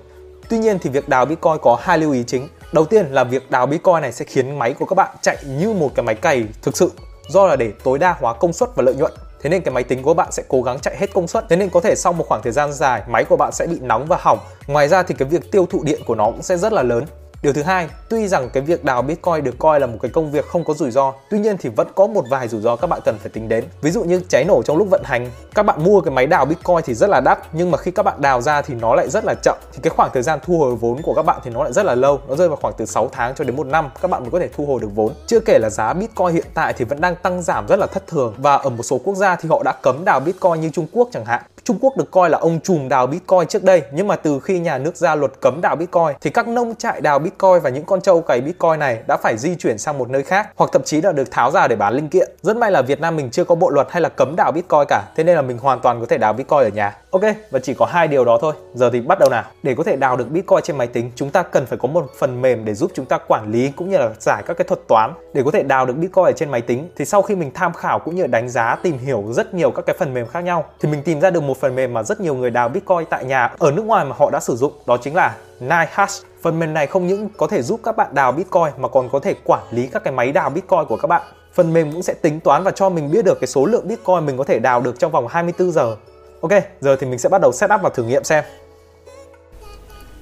Tuy 0.48 0.58
nhiên 0.58 0.78
thì 0.78 0.90
việc 0.90 1.08
đào 1.08 1.26
Bitcoin 1.26 1.58
có 1.62 1.78
hai 1.80 1.98
lưu 1.98 2.12
ý 2.12 2.24
chính. 2.26 2.48
Đầu 2.72 2.84
tiên 2.84 3.06
là 3.10 3.24
việc 3.24 3.50
đào 3.50 3.66
Bitcoin 3.66 4.00
này 4.02 4.12
sẽ 4.12 4.24
khiến 4.24 4.58
máy 4.58 4.72
của 4.72 4.86
các 4.86 4.94
bạn 4.94 5.16
chạy 5.22 5.36
như 5.58 5.72
một 5.72 5.90
cái 5.94 6.04
máy 6.04 6.14
cày 6.14 6.44
thực 6.62 6.76
sự 6.76 6.90
do 7.28 7.46
là 7.46 7.56
để 7.56 7.72
tối 7.84 7.98
đa 7.98 8.16
hóa 8.20 8.34
công 8.34 8.52
suất 8.52 8.68
và 8.76 8.82
lợi 8.82 8.94
nhuận 8.94 9.12
thế 9.44 9.50
nên 9.50 9.62
cái 9.62 9.74
máy 9.74 9.84
tính 9.84 10.02
của 10.02 10.14
bạn 10.14 10.32
sẽ 10.32 10.42
cố 10.48 10.62
gắng 10.62 10.78
chạy 10.80 10.96
hết 10.98 11.12
công 11.14 11.28
suất. 11.28 11.44
Thế 11.48 11.56
nên 11.56 11.70
có 11.70 11.80
thể 11.80 11.94
sau 11.96 12.12
một 12.12 12.24
khoảng 12.28 12.42
thời 12.42 12.52
gian 12.52 12.72
dài, 12.72 13.02
máy 13.08 13.24
của 13.24 13.36
bạn 13.36 13.52
sẽ 13.52 13.66
bị 13.66 13.78
nóng 13.80 14.06
và 14.08 14.16
hỏng. 14.20 14.38
Ngoài 14.66 14.88
ra 14.88 15.02
thì 15.02 15.14
cái 15.18 15.28
việc 15.28 15.50
tiêu 15.52 15.66
thụ 15.70 15.82
điện 15.84 16.00
của 16.06 16.14
nó 16.14 16.24
cũng 16.24 16.42
sẽ 16.42 16.56
rất 16.56 16.72
là 16.72 16.82
lớn. 16.82 17.04
Điều 17.44 17.52
thứ 17.52 17.62
hai, 17.62 17.88
tuy 18.08 18.28
rằng 18.28 18.50
cái 18.50 18.62
việc 18.62 18.84
đào 18.84 19.02
Bitcoin 19.02 19.44
được 19.44 19.54
coi 19.58 19.80
là 19.80 19.86
một 19.86 19.98
cái 20.02 20.10
công 20.10 20.30
việc 20.30 20.46
không 20.46 20.64
có 20.64 20.74
rủi 20.74 20.90
ro, 20.90 21.12
tuy 21.30 21.38
nhiên 21.38 21.56
thì 21.58 21.70
vẫn 21.76 21.88
có 21.94 22.06
một 22.06 22.24
vài 22.30 22.48
rủi 22.48 22.60
ro 22.60 22.76
các 22.76 22.86
bạn 22.86 23.00
cần 23.04 23.18
phải 23.18 23.30
tính 23.30 23.48
đến. 23.48 23.64
Ví 23.80 23.90
dụ 23.90 24.04
như 24.04 24.20
cháy 24.28 24.44
nổ 24.44 24.62
trong 24.62 24.76
lúc 24.76 24.88
vận 24.90 25.02
hành, 25.04 25.30
các 25.54 25.62
bạn 25.62 25.84
mua 25.84 26.00
cái 26.00 26.14
máy 26.14 26.26
đào 26.26 26.44
Bitcoin 26.44 26.78
thì 26.84 26.94
rất 26.94 27.10
là 27.10 27.20
đắt, 27.20 27.38
nhưng 27.52 27.70
mà 27.70 27.78
khi 27.78 27.90
các 27.90 28.02
bạn 28.02 28.20
đào 28.20 28.40
ra 28.40 28.62
thì 28.62 28.74
nó 28.74 28.94
lại 28.94 29.08
rất 29.08 29.24
là 29.24 29.34
chậm. 29.42 29.58
Thì 29.72 29.78
cái 29.82 29.90
khoảng 29.90 30.10
thời 30.14 30.22
gian 30.22 30.38
thu 30.44 30.58
hồi 30.58 30.76
vốn 30.76 31.02
của 31.02 31.14
các 31.14 31.22
bạn 31.22 31.40
thì 31.44 31.50
nó 31.50 31.62
lại 31.62 31.72
rất 31.72 31.86
là 31.86 31.94
lâu, 31.94 32.20
nó 32.28 32.36
rơi 32.36 32.48
vào 32.48 32.58
khoảng 32.62 32.74
từ 32.76 32.86
6 32.86 33.08
tháng 33.12 33.34
cho 33.34 33.44
đến 33.44 33.56
một 33.56 33.66
năm 33.66 33.88
các 34.02 34.10
bạn 34.10 34.22
mới 34.22 34.30
có 34.30 34.38
thể 34.38 34.48
thu 34.56 34.66
hồi 34.66 34.80
được 34.80 34.90
vốn. 34.94 35.12
Chưa 35.26 35.40
kể 35.40 35.58
là 35.58 35.70
giá 35.70 35.92
Bitcoin 35.92 36.34
hiện 36.34 36.46
tại 36.54 36.72
thì 36.72 36.84
vẫn 36.84 37.00
đang 37.00 37.16
tăng 37.16 37.42
giảm 37.42 37.66
rất 37.68 37.78
là 37.78 37.86
thất 37.86 38.06
thường 38.06 38.34
và 38.38 38.56
ở 38.56 38.70
một 38.70 38.82
số 38.82 39.00
quốc 39.04 39.14
gia 39.14 39.36
thì 39.36 39.48
họ 39.48 39.62
đã 39.64 39.72
cấm 39.82 40.04
đào 40.04 40.20
Bitcoin 40.20 40.60
như 40.60 40.70
Trung 40.70 40.86
Quốc 40.92 41.08
chẳng 41.12 41.24
hạn. 41.24 41.42
Trung 41.64 41.78
Quốc 41.80 41.96
được 41.96 42.10
coi 42.10 42.30
là 42.30 42.38
ông 42.38 42.60
trùm 42.60 42.88
đào 42.88 43.06
Bitcoin 43.06 43.46
trước 43.48 43.64
đây, 43.64 43.82
nhưng 43.92 44.06
mà 44.06 44.16
từ 44.16 44.40
khi 44.40 44.58
nhà 44.58 44.78
nước 44.78 44.96
ra 44.96 45.14
luật 45.14 45.32
cấm 45.40 45.60
đào 45.60 45.76
Bitcoin 45.76 46.16
thì 46.20 46.30
các 46.30 46.48
nông 46.48 46.74
trại 46.74 47.00
đào 47.00 47.18
Bitcoin 47.18 47.33
và 47.40 47.70
những 47.70 47.84
con 47.84 48.00
trâu 48.00 48.20
cày 48.20 48.40
Bitcoin 48.40 48.78
này 48.78 48.98
đã 49.06 49.16
phải 49.16 49.36
di 49.38 49.54
chuyển 49.54 49.78
sang 49.78 49.98
một 49.98 50.10
nơi 50.10 50.22
khác 50.22 50.48
hoặc 50.56 50.70
thậm 50.72 50.82
chí 50.84 51.00
là 51.00 51.12
được 51.12 51.30
tháo 51.30 51.50
ra 51.50 51.68
để 51.68 51.76
bán 51.76 51.94
linh 51.94 52.08
kiện. 52.08 52.30
Rất 52.42 52.56
may 52.56 52.70
là 52.70 52.82
Việt 52.82 53.00
Nam 53.00 53.16
mình 53.16 53.30
chưa 53.30 53.44
có 53.44 53.54
bộ 53.54 53.70
luật 53.70 53.86
hay 53.90 54.02
là 54.02 54.08
cấm 54.08 54.36
đào 54.36 54.52
Bitcoin 54.52 54.84
cả, 54.88 55.02
thế 55.16 55.24
nên 55.24 55.36
là 55.36 55.42
mình 55.42 55.58
hoàn 55.58 55.80
toàn 55.80 56.00
có 56.00 56.06
thể 56.06 56.18
đào 56.18 56.32
Bitcoin 56.32 56.60
ở 56.60 56.68
nhà. 56.68 56.96
Ok, 57.10 57.22
và 57.50 57.58
chỉ 57.58 57.74
có 57.74 57.86
hai 57.86 58.08
điều 58.08 58.24
đó 58.24 58.38
thôi. 58.40 58.54
Giờ 58.74 58.90
thì 58.92 59.00
bắt 59.00 59.18
đầu 59.18 59.28
nào. 59.30 59.44
Để 59.62 59.74
có 59.74 59.82
thể 59.82 59.96
đào 59.96 60.16
được 60.16 60.30
Bitcoin 60.30 60.62
trên 60.62 60.78
máy 60.78 60.86
tính, 60.86 61.10
chúng 61.16 61.30
ta 61.30 61.42
cần 61.42 61.66
phải 61.66 61.78
có 61.78 61.88
một 61.88 62.10
phần 62.18 62.42
mềm 62.42 62.64
để 62.64 62.74
giúp 62.74 62.90
chúng 62.94 63.06
ta 63.06 63.18
quản 63.18 63.52
lý 63.52 63.72
cũng 63.76 63.90
như 63.90 63.98
là 63.98 64.10
giải 64.20 64.42
các 64.46 64.56
cái 64.56 64.64
thuật 64.68 64.80
toán 64.88 65.12
để 65.32 65.42
có 65.44 65.50
thể 65.50 65.62
đào 65.62 65.86
được 65.86 65.94
Bitcoin 65.96 66.24
ở 66.24 66.32
trên 66.32 66.50
máy 66.50 66.60
tính. 66.60 66.88
Thì 66.96 67.04
sau 67.04 67.22
khi 67.22 67.34
mình 67.34 67.50
tham 67.54 67.72
khảo 67.72 67.98
cũng 67.98 68.14
như 68.14 68.26
đánh 68.26 68.48
giá 68.48 68.76
tìm 68.82 68.98
hiểu 68.98 69.24
rất 69.30 69.54
nhiều 69.54 69.70
các 69.70 69.86
cái 69.86 69.96
phần 69.98 70.14
mềm 70.14 70.26
khác 70.26 70.40
nhau 70.40 70.64
thì 70.80 70.88
mình 70.88 71.02
tìm 71.02 71.20
ra 71.20 71.30
được 71.30 71.42
một 71.42 71.56
phần 71.60 71.74
mềm 71.74 71.94
mà 71.94 72.02
rất 72.02 72.20
nhiều 72.20 72.34
người 72.34 72.50
đào 72.50 72.68
Bitcoin 72.68 73.04
tại 73.10 73.24
nhà 73.24 73.50
ở 73.58 73.70
nước 73.70 73.84
ngoài 73.84 74.04
mà 74.04 74.16
họ 74.18 74.30
đã 74.30 74.40
sử 74.40 74.56
dụng 74.56 74.72
đó 74.86 74.96
chính 74.96 75.14
là 75.14 75.34
NiceHash. 75.60 76.26
Phần 76.42 76.58
mềm 76.58 76.74
này 76.74 76.86
không 76.86 77.06
những 77.06 77.28
có 77.36 77.46
thể 77.46 77.62
giúp 77.62 77.80
các 77.84 77.96
bạn 77.96 78.14
đào 78.14 78.32
Bitcoin 78.32 78.72
mà 78.76 78.88
còn 78.88 79.08
có 79.08 79.20
thể 79.20 79.34
quản 79.44 79.64
lý 79.70 79.86
các 79.86 80.04
cái 80.04 80.12
máy 80.12 80.32
đào 80.32 80.50
Bitcoin 80.50 80.84
của 80.88 80.96
các 80.96 81.08
bạn. 81.08 81.22
Phần 81.52 81.72
mềm 81.72 81.92
cũng 81.92 82.02
sẽ 82.02 82.14
tính 82.14 82.40
toán 82.40 82.62
và 82.62 82.70
cho 82.70 82.88
mình 82.88 83.10
biết 83.10 83.24
được 83.24 83.38
cái 83.40 83.48
số 83.48 83.66
lượng 83.66 83.88
Bitcoin 83.88 84.26
mình 84.26 84.38
có 84.38 84.44
thể 84.44 84.58
đào 84.58 84.80
được 84.80 84.98
trong 84.98 85.12
vòng 85.12 85.26
24 85.26 85.72
giờ. 85.72 85.96
Ok, 86.40 86.52
giờ 86.80 86.96
thì 86.96 87.06
mình 87.06 87.18
sẽ 87.18 87.28
bắt 87.28 87.40
đầu 87.40 87.52
setup 87.52 87.80
và 87.82 87.90
thử 87.90 88.04
nghiệm 88.04 88.24
xem. 88.24 88.44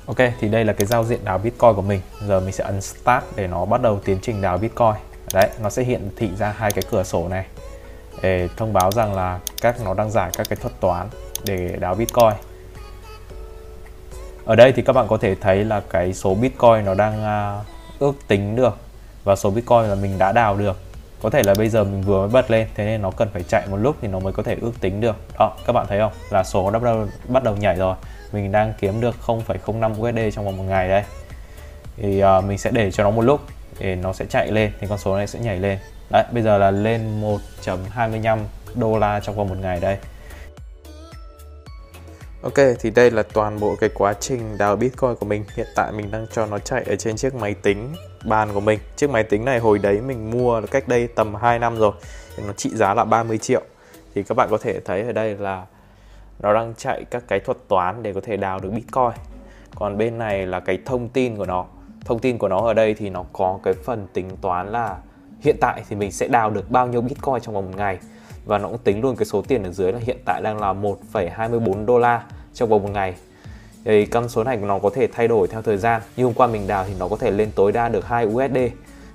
Ok, 0.07 0.19
thì 0.41 0.49
đây 0.49 0.65
là 0.65 0.73
cái 0.73 0.87
giao 0.87 1.05
diện 1.05 1.21
đào 1.25 1.39
Bitcoin 1.39 1.75
của 1.75 1.83
mình. 1.83 2.01
Giờ 2.29 2.41
mình 2.41 2.53
sẽ 2.53 2.65
ấn 2.65 2.81
Start 2.81 3.25
để 3.37 3.47
nó 3.47 3.65
bắt 3.65 3.83
đầu 3.83 4.01
tiến 4.05 4.19
trình 4.23 4.43
đào 4.43 4.59
Bitcoin. 4.59 4.95
Đấy, 5.35 5.51
nó 5.63 5.71
sẽ 5.71 5.83
hiện 5.83 6.11
thị 6.17 6.31
ra 6.39 6.55
hai 6.59 6.71
cái 6.71 6.85
cửa 6.91 7.03
sổ 7.03 7.29
này 7.29 7.47
để 8.23 8.49
thông 8.57 8.73
báo 8.73 8.91
rằng 8.91 9.15
là 9.15 9.41
các 9.61 9.77
nó 9.85 9.95
đang 9.95 10.11
giải 10.11 10.31
các 10.37 10.47
cái 10.49 10.57
thuật 10.57 10.81
toán 10.81 11.09
để 11.45 11.77
đào 11.81 11.95
Bitcoin. 11.95 12.33
Ở 14.45 14.57
đây 14.57 14.73
thì 14.73 14.83
các 14.83 14.93
bạn 14.93 15.07
có 15.09 15.17
thể 15.17 15.35
thấy 15.35 15.65
là 15.65 15.81
cái 15.91 16.13
số 16.13 16.35
Bitcoin 16.35 16.85
nó 16.85 16.95
đang 16.95 17.23
uh, 17.61 17.67
ước 17.99 18.13
tính 18.29 18.57
được 18.57 18.77
và 19.25 19.37
số 19.37 19.51
Bitcoin 19.51 19.83
là 19.83 19.95
mình 19.95 20.19
đã 20.19 20.33
đào 20.33 20.57
được. 20.57 20.77
Có 21.23 21.31
thể 21.31 21.43
là 21.43 21.55
bây 21.59 21.69
giờ 21.69 21.85
mình 21.85 22.03
vừa 22.03 22.19
mới 22.19 22.29
bật 22.29 22.51
lên 22.51 22.69
thế 22.75 22.85
nên 22.85 23.03
nó 23.03 23.11
cần 23.11 23.29
phải 23.33 23.43
chạy 23.43 23.67
một 23.71 23.77
lúc 23.77 23.97
thì 24.01 24.09
nó 24.09 24.19
mới 24.19 24.33
có 24.33 24.43
thể 24.43 24.57
ước 24.61 24.73
tính 24.81 25.01
được. 25.01 25.17
Đó, 25.39 25.57
các 25.67 25.73
bạn 25.73 25.87
thấy 25.89 25.99
không? 25.99 26.13
Là 26.31 26.45
số 26.45 26.71
đã 26.71 26.79
bắt 26.79 26.85
đầu 26.85 27.07
bắt 27.29 27.45
đầu 27.45 27.57
nhảy 27.57 27.77
rồi. 27.77 27.97
Mình 28.33 28.53
đang 28.53 28.73
kiếm 28.81 29.01
được 29.01 29.15
0,05 29.27 29.93
USD 30.01 30.37
trong 30.37 30.45
vòng 30.45 30.57
một 30.57 30.65
ngày 30.69 30.89
đây. 30.89 31.03
Thì 31.97 32.25
uh, 32.25 32.45
mình 32.45 32.59
sẽ 32.59 32.71
để 32.71 32.91
cho 32.91 33.05
nó 33.05 33.11
một 33.11 33.23
lúc 33.23 33.41
để 33.79 33.97
nó 33.97 34.13
sẽ 34.13 34.25
chạy 34.25 34.51
lên 34.51 34.73
thì 34.81 34.87
con 34.87 34.99
số 34.99 35.17
này 35.17 35.27
sẽ 35.27 35.39
nhảy 35.39 35.59
lên. 35.59 35.79
Đấy, 36.11 36.25
bây 36.33 36.43
giờ 36.43 36.59
là 36.59 36.71
lên 36.71 37.23
1.25 37.23 38.39
đô 38.75 38.99
la 38.99 39.21
trong 39.21 39.37
vòng 39.37 39.49
một 39.49 39.57
ngày 39.61 39.81
đây. 39.81 39.97
Ok, 42.43 42.55
thì 42.81 42.91
đây 42.91 43.11
là 43.11 43.23
toàn 43.23 43.61
bộ 43.61 43.77
cái 43.81 43.91
quá 43.95 44.15
trình 44.21 44.59
đào 44.59 44.77
Bitcoin 44.77 45.15
của 45.15 45.27
mình. 45.27 45.45
Hiện 45.57 45.67
tại 45.75 45.93
mình 45.93 46.11
đang 46.11 46.27
cho 46.33 46.47
nó 46.47 46.59
chạy 46.59 46.83
ở 46.83 46.97
trên 46.97 47.17
chiếc 47.17 47.35
máy 47.35 47.55
tính 47.55 47.95
bàn 48.25 48.49
của 48.55 48.61
mình. 48.61 48.79
Chiếc 48.97 49.11
máy 49.11 49.23
tính 49.23 49.45
này 49.45 49.59
hồi 49.59 49.79
đấy 49.79 50.01
mình 50.01 50.31
mua 50.31 50.63
cách 50.71 50.89
đây 50.89 51.07
tầm 51.07 51.35
2 51.35 51.59
năm 51.59 51.77
rồi. 51.79 51.93
Thì 52.37 52.43
nó 52.47 52.53
trị 52.53 52.71
giá 52.75 52.95
là 52.95 53.05
30 53.05 53.39
triệu. 53.39 53.63
Thì 54.15 54.23
các 54.23 54.37
bạn 54.37 54.49
có 54.51 54.59
thể 54.59 54.81
thấy 54.81 55.03
ở 55.03 55.13
đây 55.13 55.37
là 55.37 55.67
nó 56.41 56.55
đang 56.55 56.75
chạy 56.77 57.05
các 57.05 57.25
cái 57.29 57.41
thuật 57.41 57.59
toán 57.69 58.03
để 58.03 58.13
có 58.13 58.21
thể 58.21 58.37
đào 58.37 58.59
được 58.59 58.71
Bitcoin. 58.71 59.13
Còn 59.75 59.99
bên 59.99 60.19
này 60.19 60.47
là 60.47 60.61
cái 60.61 60.79
thông 60.85 61.09
tin 61.09 61.37
của 61.37 61.47
nó. 61.47 61.67
Thông 62.05 62.19
tin 62.19 62.39
của 62.39 62.49
nó 62.49 62.61
ở 62.61 62.75
đây 62.75 62.95
thì 62.95 63.11
nó 63.11 63.25
có 63.33 63.59
cái 63.63 63.75
phần 63.85 64.07
tính 64.13 64.37
toán 64.41 64.73
là 64.73 64.97
hiện 65.41 65.57
tại 65.61 65.83
thì 65.89 65.97
mình 65.97 66.13
sẽ 66.13 66.29
đào 66.29 66.51
được 66.51 66.71
bao 66.71 66.87
nhiêu 66.87 67.01
Bitcoin 67.01 67.41
trong 67.41 67.55
vòng 67.55 67.71
một 67.71 67.77
ngày 67.77 67.99
và 68.45 68.59
nó 68.59 68.69
cũng 68.69 68.79
tính 68.79 69.01
luôn 69.01 69.17
cái 69.17 69.27
số 69.27 69.43
tiền 69.43 69.63
ở 69.63 69.71
dưới 69.71 69.93
là 69.93 69.99
hiện 70.03 70.17
tại 70.25 70.41
đang 70.43 70.61
là 70.61 70.73
1,24 70.73 71.85
đô 71.85 71.99
la 71.99 72.23
trong 72.55 72.69
vòng 72.69 72.83
một 72.83 72.91
ngày. 72.93 73.15
Thì 73.85 74.07
con 74.07 74.29
số 74.29 74.45
này 74.45 74.57
nó 74.57 74.79
có 74.79 74.91
thể 74.95 75.07
thay 75.07 75.29
đổi 75.29 75.49
theo 75.49 75.63
thời 75.63 75.77
gian 75.77 76.03
như 76.17 76.25
hôm 76.25 76.35
qua 76.35 76.47
mình 76.47 76.67
đào 76.67 76.85
thì 76.89 76.95
nó 76.99 77.09
có 77.09 77.17
thể 77.17 77.31
lên 77.31 77.51
tối 77.55 77.73
đa 77.73 77.89
được 77.89 78.07
2 78.07 78.27
USD 78.27 78.57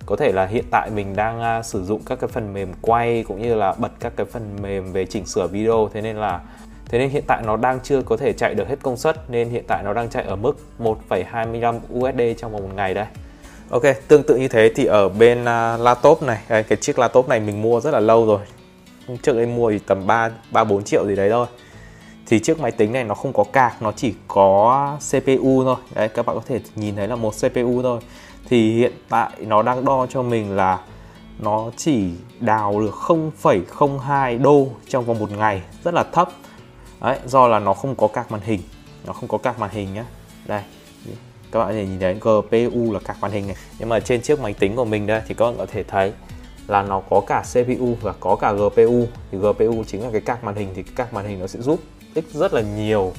có 0.08 0.16
thể 0.16 0.32
là 0.32 0.46
hiện 0.46 0.64
tại 0.72 0.90
mình 0.90 1.16
đang 1.16 1.60
uh, 1.60 1.66
sử 1.66 1.86
dụng 1.86 2.02
các 2.06 2.20
cái 2.20 2.28
phần 2.28 2.54
mềm 2.54 2.74
quay 2.82 3.24
cũng 3.28 3.42
như 3.42 3.56
là 3.56 3.74
bật 3.78 3.92
các 4.00 4.14
cái 4.16 4.26
phần 4.26 4.58
mềm 4.62 4.92
về 4.92 5.06
chỉnh 5.06 5.26
sửa 5.26 5.48
video. 5.48 5.90
Thế 5.94 6.02
nên 6.02 6.16
là 6.16 6.42
thế 6.90 7.00
nên 7.00 7.10
hiện 7.10 7.24
tại 7.28 7.42
nó 7.46 7.58
đang 7.58 7.80
chưa 7.84 8.02
có 8.02 8.18
thể 8.18 8.34
chạy 8.34 8.56
được 8.56 8.68
hết 8.68 8.76
công 8.84 8.98
suất 8.98 9.30
nên 9.30 9.50
hiện 9.50 9.64
tại 9.68 9.84
nó 9.84 9.94
đang 9.94 10.10
chạy 10.10 10.24
ở 10.24 10.36
mức 10.36 10.58
1,25 10.80 11.80
USD 11.94 12.40
trong 12.42 12.52
vòng 12.52 12.62
một 12.62 12.76
ngày 12.76 12.94
đây. 12.94 13.06
Ok, 13.70 13.84
tương 14.08 14.24
tự 14.24 14.36
như 14.36 14.48
thế 14.48 14.72
thì 14.76 14.86
ở 14.86 15.10
bên 15.10 15.42
uh, 15.42 15.82
laptop 15.82 16.24
này, 16.24 16.40
cái 16.48 16.78
chiếc 16.82 17.00
laptop 17.00 17.30
này 17.30 17.40
mình 17.40 17.62
mua 17.62 17.80
rất 17.82 17.92
là 17.92 18.00
lâu 18.00 18.26
rồi 18.26 18.40
trước 19.22 19.36
đây 19.36 19.46
mua 19.46 19.72
thì 19.72 19.80
tầm 19.80 20.08
3 20.08 20.30
3 20.52 20.64
4 20.64 20.84
triệu 20.84 21.08
gì 21.08 21.16
đấy 21.16 21.30
thôi. 21.30 21.48
Thì 22.26 22.40
chiếc 22.40 22.60
máy 22.60 22.72
tính 22.72 22.94
này 22.94 23.04
nó 23.04 23.16
không 23.16 23.34
có 23.34 23.44
card, 23.44 23.76
nó 23.80 23.92
chỉ 23.92 24.14
có 24.28 24.98
CPU 25.10 25.64
thôi. 25.64 25.76
Đấy 25.96 26.10
các 26.10 26.26
bạn 26.26 26.36
có 26.36 26.42
thể 26.48 26.60
nhìn 26.76 26.96
thấy 26.96 27.08
là 27.08 27.16
một 27.16 27.34
CPU 27.42 27.82
thôi. 27.84 28.00
Thì 28.50 28.78
hiện 28.78 28.94
tại 29.10 29.30
nó 29.40 29.62
đang 29.62 29.86
đo 29.86 30.08
cho 30.10 30.22
mình 30.22 30.56
là 30.56 30.80
nó 31.40 31.72
chỉ 31.78 32.10
đào 32.40 32.80
được 32.82 32.94
0,02 32.94 34.42
đô 34.42 34.68
trong 34.88 35.06
vòng 35.06 35.20
một 35.20 35.32
ngày, 35.32 35.62
rất 35.84 35.94
là 35.94 36.04
thấp. 36.04 36.30
Đấy, 37.02 37.20
do 37.26 37.48
là 37.48 37.60
nó 37.60 37.74
không 37.74 37.96
có 37.96 38.08
card 38.08 38.32
màn 38.32 38.42
hình. 38.42 38.62
Nó 39.06 39.14
không 39.14 39.30
có 39.30 39.38
card 39.38 39.60
màn 39.60 39.70
hình 39.70 39.94
nhá. 39.94 40.06
Đây, 40.46 40.62
các 41.52 41.60
bạn 41.60 41.68
có 41.68 41.74
thể 41.74 41.86
nhìn 41.86 42.00
thấy 42.00 42.14
GPU 42.14 42.94
là 42.94 43.00
card 43.00 43.20
màn 43.22 43.32
hình 43.32 43.48
này 43.48 43.56
nhưng 43.80 43.90
mà 43.90 44.00
trên 44.00 44.22
chiếc 44.22 44.40
máy 44.40 44.54
tính 44.54 44.76
của 44.76 44.86
mình 44.86 45.08
đây 45.08 45.22
thì 45.28 45.36
các 45.36 45.46
bạn 45.46 45.58
có 45.58 45.66
thể 45.66 45.84
thấy 45.84 46.14
là 46.68 46.82
nó 46.82 47.02
có 47.10 47.22
cả 47.28 47.44
CPU 47.54 47.98
và 48.02 48.14
có 48.20 48.36
cả 48.36 48.52
GPU 48.52 49.08
thì 49.32 49.38
GPU 49.38 49.84
chính 49.88 50.04
là 50.04 50.10
cái 50.12 50.22
card 50.22 50.44
màn 50.44 50.56
hình 50.56 50.70
thì 50.76 50.84
cái 50.84 50.94
card 50.96 51.14
màn 51.14 51.26
hình 51.26 51.40
nó 51.40 51.48
sẽ 51.48 51.62
giúp 51.62 51.80
ích 52.14 52.26
rất 52.34 52.54
là 52.54 52.62
nhiều 52.62 53.14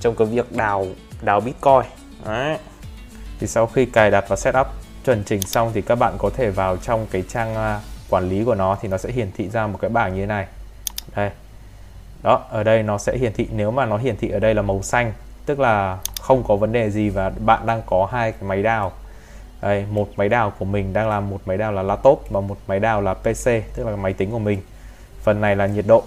trong 0.00 0.14
cái 0.14 0.26
việc 0.26 0.56
đào 0.56 0.86
đào 1.22 1.40
Bitcoin. 1.40 1.82
Đấy. 2.26 2.58
thì 3.40 3.46
sau 3.46 3.66
khi 3.66 3.86
cài 3.86 4.10
đặt 4.10 4.24
và 4.28 4.36
setup 4.36 4.66
chuẩn 5.04 5.24
chỉnh 5.24 5.42
xong 5.42 5.70
thì 5.74 5.82
các 5.82 5.94
bạn 5.94 6.14
có 6.18 6.30
thể 6.36 6.50
vào 6.50 6.76
trong 6.76 7.06
cái 7.10 7.22
trang 7.28 7.54
à, 7.54 7.80
quản 8.10 8.28
lý 8.28 8.44
của 8.44 8.54
nó 8.54 8.76
thì 8.80 8.88
nó 8.88 8.98
sẽ 8.98 9.12
hiển 9.12 9.30
thị 9.36 9.48
ra 9.48 9.66
một 9.66 9.78
cái 9.80 9.90
bảng 9.90 10.14
như 10.14 10.20
thế 10.20 10.26
này. 10.26 10.46
Đây. 11.16 11.30
Đó, 12.22 12.44
ở 12.50 12.62
đây 12.62 12.82
nó 12.82 12.98
sẽ 12.98 13.16
hiển 13.16 13.32
thị, 13.32 13.48
nếu 13.52 13.70
mà 13.70 13.86
nó 13.86 13.96
hiển 13.96 14.16
thị 14.16 14.28
ở 14.28 14.38
đây 14.38 14.54
là 14.54 14.62
màu 14.62 14.82
xanh, 14.82 15.12
tức 15.46 15.60
là 15.60 15.98
không 16.20 16.44
có 16.48 16.56
vấn 16.56 16.72
đề 16.72 16.90
gì 16.90 17.08
và 17.08 17.30
bạn 17.30 17.66
đang 17.66 17.82
có 17.86 18.08
hai 18.12 18.32
cái 18.32 18.42
máy 18.42 18.62
đào 18.62 18.92
đây, 19.62 19.86
một 19.90 20.08
máy 20.16 20.28
đào 20.28 20.52
của 20.58 20.64
mình 20.64 20.92
đang 20.92 21.08
là 21.08 21.20
một 21.20 21.40
máy 21.46 21.58
đào 21.58 21.72
là 21.72 21.82
laptop 21.82 22.24
và 22.30 22.40
một 22.40 22.56
máy 22.66 22.80
đào 22.80 23.00
là 23.00 23.14
PC 23.14 23.44
tức 23.74 23.86
là 23.86 23.96
máy 23.96 24.12
tính 24.12 24.30
của 24.30 24.38
mình. 24.38 24.60
Phần 25.22 25.40
này 25.40 25.56
là 25.56 25.66
nhiệt 25.66 25.84
độ. 25.86 26.02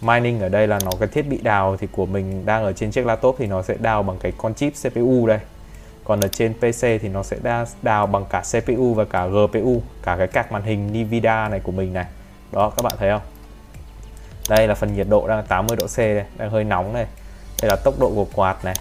Mining 0.00 0.40
ở 0.40 0.48
đây 0.48 0.66
là 0.66 0.78
nó 0.84 0.90
cái 1.00 1.08
thiết 1.08 1.22
bị 1.22 1.38
đào 1.42 1.76
thì 1.76 1.86
của 1.92 2.06
mình 2.06 2.46
đang 2.46 2.64
ở 2.64 2.72
trên 2.72 2.90
chiếc 2.90 3.06
laptop 3.06 3.36
thì 3.38 3.46
nó 3.46 3.62
sẽ 3.62 3.74
đào 3.80 4.02
bằng 4.02 4.18
cái 4.18 4.32
con 4.38 4.54
chip 4.54 4.72
CPU 4.72 5.26
đây. 5.26 5.38
Còn 6.04 6.20
ở 6.20 6.28
trên 6.28 6.54
PC 6.54 6.80
thì 6.80 7.08
nó 7.08 7.22
sẽ 7.22 7.36
đào 7.82 8.06
bằng 8.06 8.24
cả 8.30 8.42
CPU 8.52 8.94
và 8.94 9.04
cả 9.04 9.26
GPU 9.26 9.82
cả 10.02 10.16
cái 10.16 10.26
card 10.26 10.52
màn 10.52 10.62
hình 10.62 10.86
Nvidia 10.86 11.48
này 11.50 11.60
của 11.62 11.72
mình 11.72 11.92
này. 11.92 12.06
Đó 12.52 12.70
các 12.76 12.82
bạn 12.82 12.92
thấy 12.98 13.10
không? 13.10 13.22
Đây 14.48 14.68
là 14.68 14.74
phần 14.74 14.96
nhiệt 14.96 15.06
độ 15.08 15.28
đang 15.28 15.46
80 15.46 15.76
độ 15.76 15.86
C 15.86 15.98
đây, 15.98 16.24
đang 16.36 16.50
hơi 16.50 16.64
nóng 16.64 16.92
này 16.92 17.06
đây 17.62 17.68
là 17.68 17.76
tốc 17.76 17.94
độ 18.00 18.12
của 18.14 18.26
quạt 18.34 18.64
này 18.64 18.74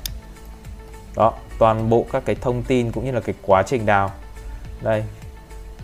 đó 1.16 1.34
toàn 1.60 1.90
bộ 1.90 2.06
các 2.12 2.24
cái 2.26 2.36
thông 2.42 2.64
tin 2.64 2.92
cũng 2.92 3.06
như 3.06 3.12
là 3.12 3.20
cái 3.20 3.36
quá 3.42 3.64
trình 3.64 3.86
đào. 3.86 4.12
Đây 4.82 5.04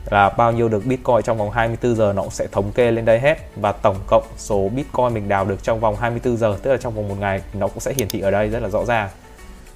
là 0.09 0.29
bao 0.29 0.51
nhiêu 0.51 0.69
được 0.69 0.85
Bitcoin 0.85 1.21
trong 1.23 1.37
vòng 1.37 1.51
24 1.51 1.95
giờ 1.95 2.13
nó 2.15 2.21
cũng 2.21 2.31
sẽ 2.31 2.47
thống 2.51 2.71
kê 2.71 2.91
lên 2.91 3.05
đây 3.05 3.19
hết. 3.19 3.37
Và 3.55 3.71
tổng 3.71 3.97
cộng 4.07 4.23
số 4.37 4.69
Bitcoin 4.69 5.13
mình 5.13 5.29
đào 5.29 5.45
được 5.45 5.63
trong 5.63 5.79
vòng 5.79 5.95
24 5.95 6.37
giờ 6.37 6.57
tức 6.61 6.71
là 6.71 6.77
trong 6.77 6.93
vòng 6.93 7.07
một 7.07 7.15
ngày 7.19 7.41
nó 7.53 7.67
cũng 7.67 7.79
sẽ 7.79 7.93
hiển 7.97 8.07
thị 8.07 8.21
ở 8.21 8.31
đây 8.31 8.49
rất 8.49 8.59
là 8.59 8.69
rõ 8.69 8.85
ràng. 8.85 9.09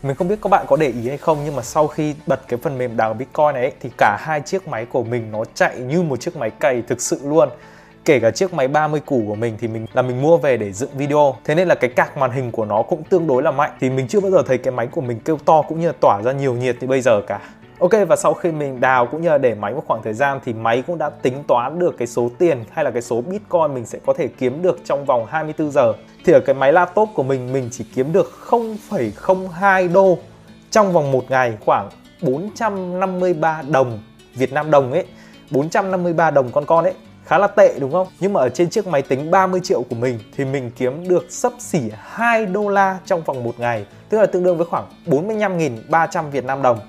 Mình 0.03 0.15
không 0.15 0.27
biết 0.27 0.39
các 0.41 0.50
bạn 0.50 0.65
có 0.67 0.75
để 0.75 0.88
ý 0.88 1.08
hay 1.08 1.17
không 1.17 1.38
nhưng 1.46 1.55
mà 1.55 1.62
sau 1.63 1.88
khi 1.88 2.15
bật 2.27 2.48
cái 2.48 2.60
phần 2.63 2.77
mềm 2.77 2.98
đào 2.98 3.13
Bitcoin 3.13 3.53
này 3.53 3.62
ấy, 3.63 3.72
thì 3.79 3.89
cả 3.98 4.17
hai 4.20 4.41
chiếc 4.41 4.67
máy 4.67 4.86
của 4.86 5.03
mình 5.03 5.31
nó 5.31 5.43
chạy 5.53 5.79
như 5.79 6.01
một 6.01 6.22
chiếc 6.22 6.36
máy 6.36 6.50
cày 6.50 6.81
thực 6.81 7.01
sự 7.01 7.20
luôn 7.24 7.50
kể 8.05 8.20
cả 8.20 8.31
chiếc 8.31 8.53
máy 8.53 8.67
30 8.67 9.01
củ 9.05 9.24
của 9.27 9.36
mình 9.36 9.58
thì 9.60 9.67
mình 9.67 9.86
là 9.93 10.01
mình 10.01 10.22
mua 10.22 10.38
về 10.38 10.58
để 10.58 10.72
dựng 10.72 10.89
video. 10.93 11.36
Thế 11.43 11.55
nên 11.55 11.67
là 11.67 11.75
cái 11.75 11.89
cạc 11.89 12.17
màn 12.17 12.31
hình 12.31 12.51
của 12.51 12.65
nó 12.65 12.81
cũng 12.81 13.03
tương 13.03 13.27
đối 13.27 13.43
là 13.43 13.51
mạnh. 13.51 13.72
Thì 13.79 13.89
mình 13.89 14.08
chưa 14.08 14.20
bao 14.20 14.31
giờ 14.31 14.43
thấy 14.48 14.58
cái 14.58 14.72
máy 14.72 14.88
của 14.88 15.01
mình 15.01 15.20
kêu 15.25 15.38
to 15.46 15.62
cũng 15.62 15.79
như 15.79 15.88
là 15.88 15.93
tỏa 16.01 16.22
ra 16.22 16.31
nhiều 16.31 16.53
nhiệt 16.53 16.77
như 16.81 16.88
bây 16.88 17.01
giờ 17.01 17.22
cả. 17.27 17.39
Ok 17.79 17.91
và 18.08 18.15
sau 18.15 18.34
khi 18.34 18.51
mình 18.51 18.79
đào 18.79 19.05
cũng 19.05 19.22
như 19.22 19.29
là 19.29 19.38
để 19.38 19.55
máy 19.55 19.74
một 19.74 19.84
khoảng 19.88 20.01
thời 20.03 20.13
gian 20.13 20.39
thì 20.46 20.53
máy 20.53 20.84
cũng 20.88 20.98
đã 20.98 21.10
tính 21.10 21.43
toán 21.48 21.79
được 21.79 21.98
cái 21.98 22.08
số 22.08 22.29
tiền 22.38 22.63
hay 22.72 22.86
là 22.86 22.91
cái 22.91 23.01
số 23.01 23.22
Bitcoin 23.22 23.74
mình 23.74 23.86
sẽ 23.86 24.00
có 24.05 24.13
thể 24.13 24.27
kiếm 24.27 24.62
được 24.62 24.79
trong 24.86 25.05
vòng 25.05 25.25
24 25.29 25.72
giờ. 25.72 25.93
Thì 26.25 26.34
ở 26.34 26.39
cái 26.39 26.55
máy 26.55 26.74
laptop 26.74 27.10
của 27.13 27.24
mình 27.24 27.53
mình 27.53 27.70
chỉ 27.72 27.86
kiếm 27.96 28.13
được 28.13 28.31
0,02 28.50 29.93
đô 29.93 30.17
trong 30.72 30.93
vòng 30.93 31.12
một 31.12 31.24
ngày 31.29 31.58
khoảng 31.65 31.89
453 32.22 33.62
đồng 33.70 34.00
Việt 34.36 34.53
Nam 34.53 34.72
đồng 34.72 34.91
ấy. 34.91 35.05
453 35.51 36.31
đồng 36.31 36.51
con 36.51 36.65
con 36.65 36.84
ấy 36.84 36.93
khá 37.31 37.38
là 37.38 37.47
tệ, 37.47 37.79
đúng 37.79 37.91
không? 37.91 38.07
Nhưng 38.19 38.33
mà 38.33 38.39
ở 38.39 38.50
trên 38.50 38.69
chiếc 38.69 38.88
máy 38.88 39.01
tính 39.01 39.31
30 39.31 39.61
triệu 39.63 39.81
của 39.81 39.95
mình 39.95 40.19
thì 40.38 40.45
mình 40.45 40.71
kiếm 40.77 41.07
được 41.07 41.25
sấp 41.29 41.53
xỉ 41.59 41.81
2 42.01 42.45
đô 42.45 42.69
la 42.69 42.97
trong 43.05 43.21
vòng 43.21 43.43
một 43.43 43.59
ngày, 43.59 43.85
Tức 44.09 44.19
là 44.19 44.25
tương 44.25 44.43
đương 44.43 44.57
với 44.57 44.65
khoảng 44.65 44.89
45.300 45.05 46.29
Việt 46.29 46.45
Nam 46.45 46.61
đồng. 46.61 46.79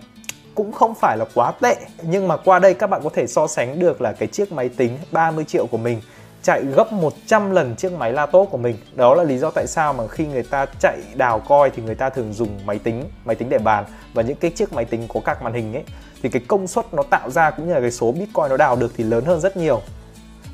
Cũng 0.55 0.73
không 0.73 0.95
phải 0.95 1.17
là 1.19 1.25
quá 1.35 1.53
tệ, 1.61 1.77
nhưng 2.03 2.29
mà 2.29 2.37
qua 2.37 2.59
đây 2.59 2.75
các 2.75 2.87
bạn 2.87 3.01
có 3.05 3.11
thể 3.15 3.27
so 3.27 3.47
sánh 3.47 3.79
được 3.79 4.01
là 4.01 4.13
cái 4.13 4.29
chiếc 4.29 4.53
máy 4.53 4.69
tính 4.69 4.99
30 5.13 5.45
triệu 5.45 5.67
của 5.67 5.79
mình 5.79 6.01
chạy 6.43 6.63
gấp 6.63 6.93
100 6.93 7.51
lần 7.51 7.77
chiếc 7.77 7.93
máy 7.93 8.13
laptop 8.13 8.49
của 8.51 8.59
mình. 8.59 8.77
Đó 8.95 9.15
là 9.15 9.25
lý 9.25 9.39
do 9.39 9.51
tại 9.51 9.67
sao 9.67 9.93
mà 9.93 10.07
khi 10.09 10.27
người 10.27 10.43
ta 10.43 10.67
chạy 10.81 10.99
đào 11.15 11.41
coi 11.41 11.71
thì 11.71 11.83
người 11.83 11.95
ta 11.95 12.11
thường 12.11 12.33
dùng 12.33 12.49
máy 12.67 12.79
tính 12.79 13.05
máy 13.25 13.37
tính 13.37 13.49
để 13.49 13.59
bàn. 13.59 13.85
Và 14.15 14.23
những 14.23 14.37
cái 14.37 14.51
chiếc 14.51 14.73
máy 14.73 14.85
tính 14.85 15.07
có 15.09 15.21
các 15.25 15.43
màn 15.43 15.53
hình 15.53 15.75
ấy, 15.75 15.85
thì 16.23 16.29
cái 16.29 16.43
công 16.49 16.67
suất 16.67 16.95
nó 16.95 17.03
tạo 17.03 17.31
ra 17.31 17.51
cũng 17.51 17.69
như 17.69 17.75
là 17.75 17.81
cái 17.81 17.91
số 17.91 18.13
bitcoin 18.13 18.49
nó 18.49 18.57
đào 18.57 18.77
được 18.77 18.93
thì 18.97 19.05
lớn 19.05 19.25
hơn 19.25 19.41
rất 19.41 19.57
nhiều. 19.57 19.81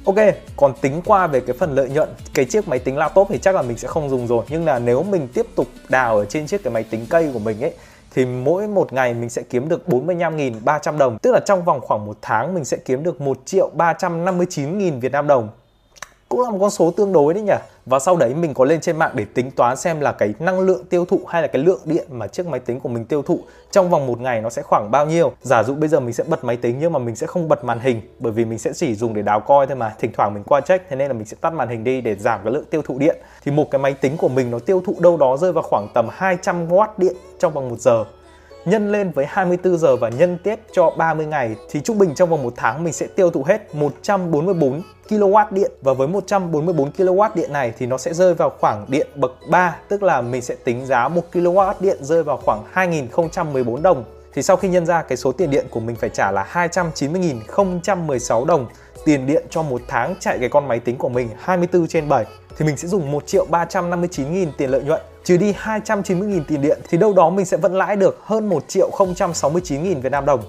Ok, 0.08 0.16
còn 0.56 0.72
tính 0.80 1.02
qua 1.04 1.26
về 1.26 1.40
cái 1.40 1.56
phần 1.58 1.74
lợi 1.74 1.88
nhuận 1.88 2.08
Cái 2.34 2.44
chiếc 2.44 2.68
máy 2.68 2.78
tính 2.78 2.96
laptop 2.96 3.26
thì 3.30 3.38
chắc 3.38 3.54
là 3.54 3.62
mình 3.62 3.78
sẽ 3.78 3.88
không 3.88 4.10
dùng 4.10 4.26
rồi. 4.26 4.44
Nhưng 4.48 4.64
là 4.64 4.78
nếu 4.78 5.02
mình 5.02 5.28
tiếp 5.34 5.46
tục 5.54 5.66
đào 5.88 6.16
ở 6.16 6.24
trên 6.24 6.46
chiếc 6.46 6.62
cái 6.64 6.72
máy 6.72 6.84
tính 6.90 7.06
cây 7.10 7.30
của 7.32 7.38
mình 7.38 7.60
ấy 7.60 7.72
thì 8.14 8.26
mỗi 8.26 8.68
một 8.68 8.92
ngày 8.92 9.14
mình 9.14 9.28
sẽ 9.30 9.42
kiếm 9.42 9.68
được 9.68 9.82
45.300 9.86 10.98
đồng. 10.98 11.18
Tức 11.18 11.30
là 11.32 11.40
trong 11.46 11.64
vòng 11.64 11.80
khoảng 11.80 12.06
một 12.06 12.16
tháng 12.22 12.54
mình 12.54 12.64
sẽ 12.64 12.76
kiếm 12.76 13.02
được 13.02 13.20
1 13.20 13.38
triệu 13.44 13.70
359.000 13.76 15.00
Việt 15.00 15.12
Nam 15.12 15.26
đồng. 15.26 15.48
Cũng 16.28 16.40
là 16.40 16.50
một 16.50 16.58
con 16.60 16.70
số 16.70 16.90
tương 16.90 17.12
đối 17.12 17.34
đấy 17.34 17.42
nhỉ? 17.42 17.52
Và 17.88 17.98
sau 17.98 18.16
đấy 18.16 18.34
mình 18.34 18.54
có 18.54 18.64
lên 18.64 18.80
trên 18.80 18.96
mạng 18.96 19.10
để 19.14 19.24
tính 19.34 19.50
toán 19.50 19.76
xem 19.76 20.00
là 20.00 20.12
cái 20.12 20.34
năng 20.38 20.60
lượng 20.60 20.84
tiêu 20.84 21.04
thụ 21.04 21.20
hay 21.28 21.42
là 21.42 21.48
cái 21.48 21.62
lượng 21.62 21.80
điện 21.84 22.06
mà 22.10 22.26
chiếc 22.26 22.46
máy 22.46 22.60
tính 22.60 22.80
của 22.80 22.88
mình 22.88 23.04
tiêu 23.04 23.22
thụ 23.22 23.40
trong 23.70 23.90
vòng 23.90 24.06
một 24.06 24.20
ngày 24.20 24.40
nó 24.40 24.50
sẽ 24.50 24.62
khoảng 24.62 24.90
bao 24.90 25.06
nhiêu. 25.06 25.32
Giả 25.42 25.62
dụ 25.62 25.74
bây 25.74 25.88
giờ 25.88 26.00
mình 26.00 26.12
sẽ 26.12 26.24
bật 26.24 26.44
máy 26.44 26.56
tính 26.56 26.76
nhưng 26.80 26.92
mà 26.92 26.98
mình 26.98 27.16
sẽ 27.16 27.26
không 27.26 27.48
bật 27.48 27.64
màn 27.64 27.80
hình, 27.80 28.00
bởi 28.18 28.32
vì 28.32 28.44
mình 28.44 28.58
sẽ 28.58 28.72
chỉ 28.74 28.94
dùng 28.94 29.14
để 29.14 29.22
đào 29.22 29.40
coi 29.40 29.66
thôi 29.66 29.76
mà. 29.76 29.94
Thỉnh 29.98 30.10
thoảng 30.16 30.34
mình 30.34 30.44
qua 30.44 30.60
check, 30.60 30.90
thế 30.90 30.96
nên 30.96 31.08
là 31.08 31.14
mình 31.14 31.24
sẽ 31.24 31.36
tắt 31.40 31.52
màn 31.52 31.68
hình 31.68 31.84
đi 31.84 32.00
để 32.00 32.14
giảm 32.14 32.40
cái 32.44 32.52
lượng 32.52 32.64
tiêu 32.70 32.82
thụ 32.82 32.98
điện. 32.98 33.16
Thì 33.44 33.52
một 33.52 33.70
cái 33.70 33.78
máy 33.78 33.94
tính 33.94 34.16
của 34.16 34.28
mình 34.28 34.50
nó 34.50 34.58
tiêu 34.58 34.82
thụ 34.86 34.94
đâu 34.98 35.16
đó 35.16 35.36
rơi 35.36 35.52
vào 35.52 35.62
khoảng 35.62 35.88
tầm 35.94 36.08
200W 36.18 36.86
điện 36.96 37.16
trong 37.38 37.52
vòng 37.52 37.68
một 37.68 37.78
giờ 37.78 38.04
nhân 38.64 38.92
lên 38.92 39.10
với 39.10 39.26
24 39.28 39.78
giờ 39.78 39.96
và 39.96 40.08
nhân 40.08 40.38
tiếp 40.42 40.58
cho 40.72 40.90
30 40.90 41.26
ngày 41.26 41.56
thì 41.70 41.80
trung 41.80 41.98
bình 41.98 42.14
trong 42.14 42.30
vòng 42.30 42.42
một 42.42 42.52
tháng 42.56 42.84
mình 42.84 42.92
sẽ 42.92 43.06
tiêu 43.06 43.30
thụ 43.30 43.44
hết 43.44 43.74
144 43.74 44.82
kW 45.08 45.44
điện. 45.50 45.70
Và 45.82 45.92
với 45.92 46.08
144 46.08 46.90
kW 46.90 47.28
điện 47.34 47.52
này 47.52 47.72
thì 47.78 47.86
nó 47.86 47.98
sẽ 47.98 48.14
rơi 48.14 48.34
vào 48.34 48.50
khoảng 48.60 48.86
điện 48.88 49.06
bậc 49.14 49.32
3 49.50 49.76
tức 49.88 50.02
là 50.02 50.20
mình 50.20 50.42
sẽ 50.42 50.54
tính 50.64 50.86
giá 50.86 51.08
1 51.08 51.22
kW 51.32 51.74
điện 51.80 51.98
rơi 52.00 52.22
vào 52.22 52.36
khoảng 52.36 52.62
2014 52.72 53.82
đồng. 53.82 54.04
Thì 54.32 54.42
sau 54.42 54.56
khi 54.56 54.68
nhân 54.68 54.86
ra, 54.86 55.02
cái 55.02 55.16
số 55.16 55.32
tiền 55.32 55.50
điện 55.50 55.66
của 55.70 55.80
mình 55.80 55.96
phải 55.96 56.10
trả 56.10 56.30
là 56.30 56.46
290.016 56.52 58.44
đồng 58.44 58.66
tiền 59.04 59.26
điện 59.26 59.46
cho 59.50 59.62
một 59.62 59.80
tháng 59.88 60.14
chạy 60.20 60.38
cái 60.38 60.48
con 60.48 60.68
máy 60.68 60.80
tính 60.80 60.96
của 60.96 61.08
mình 61.08 61.28
24 61.38 61.86
trên 61.86 62.08
7 62.08 62.24
thì 62.58 62.64
mình 62.64 62.76
sẽ 62.76 62.88
dùng 62.88 63.10
1 63.10 63.26
triệu 63.26 63.46
359 63.50 64.32
nghìn 64.32 64.52
tiền 64.58 64.70
lợi 64.70 64.82
nhuận, 64.82 65.00
trừ 65.24 65.36
đi 65.36 65.54
290 65.56 66.28
nghìn 66.28 66.44
tiền 66.44 66.62
điện, 66.62 66.78
thì 66.88 66.98
đâu 66.98 67.12
đó 67.12 67.30
mình 67.30 67.44
sẽ 67.44 67.56
vẫn 67.56 67.74
lãi 67.74 67.96
được 67.96 68.18
hơn 68.24 68.48
1 68.48 68.68
triệu 68.68 68.90
069 69.34 69.82
nghìn 69.82 70.00
Việt 70.00 70.12
Nam 70.12 70.26
đồng 70.26 70.40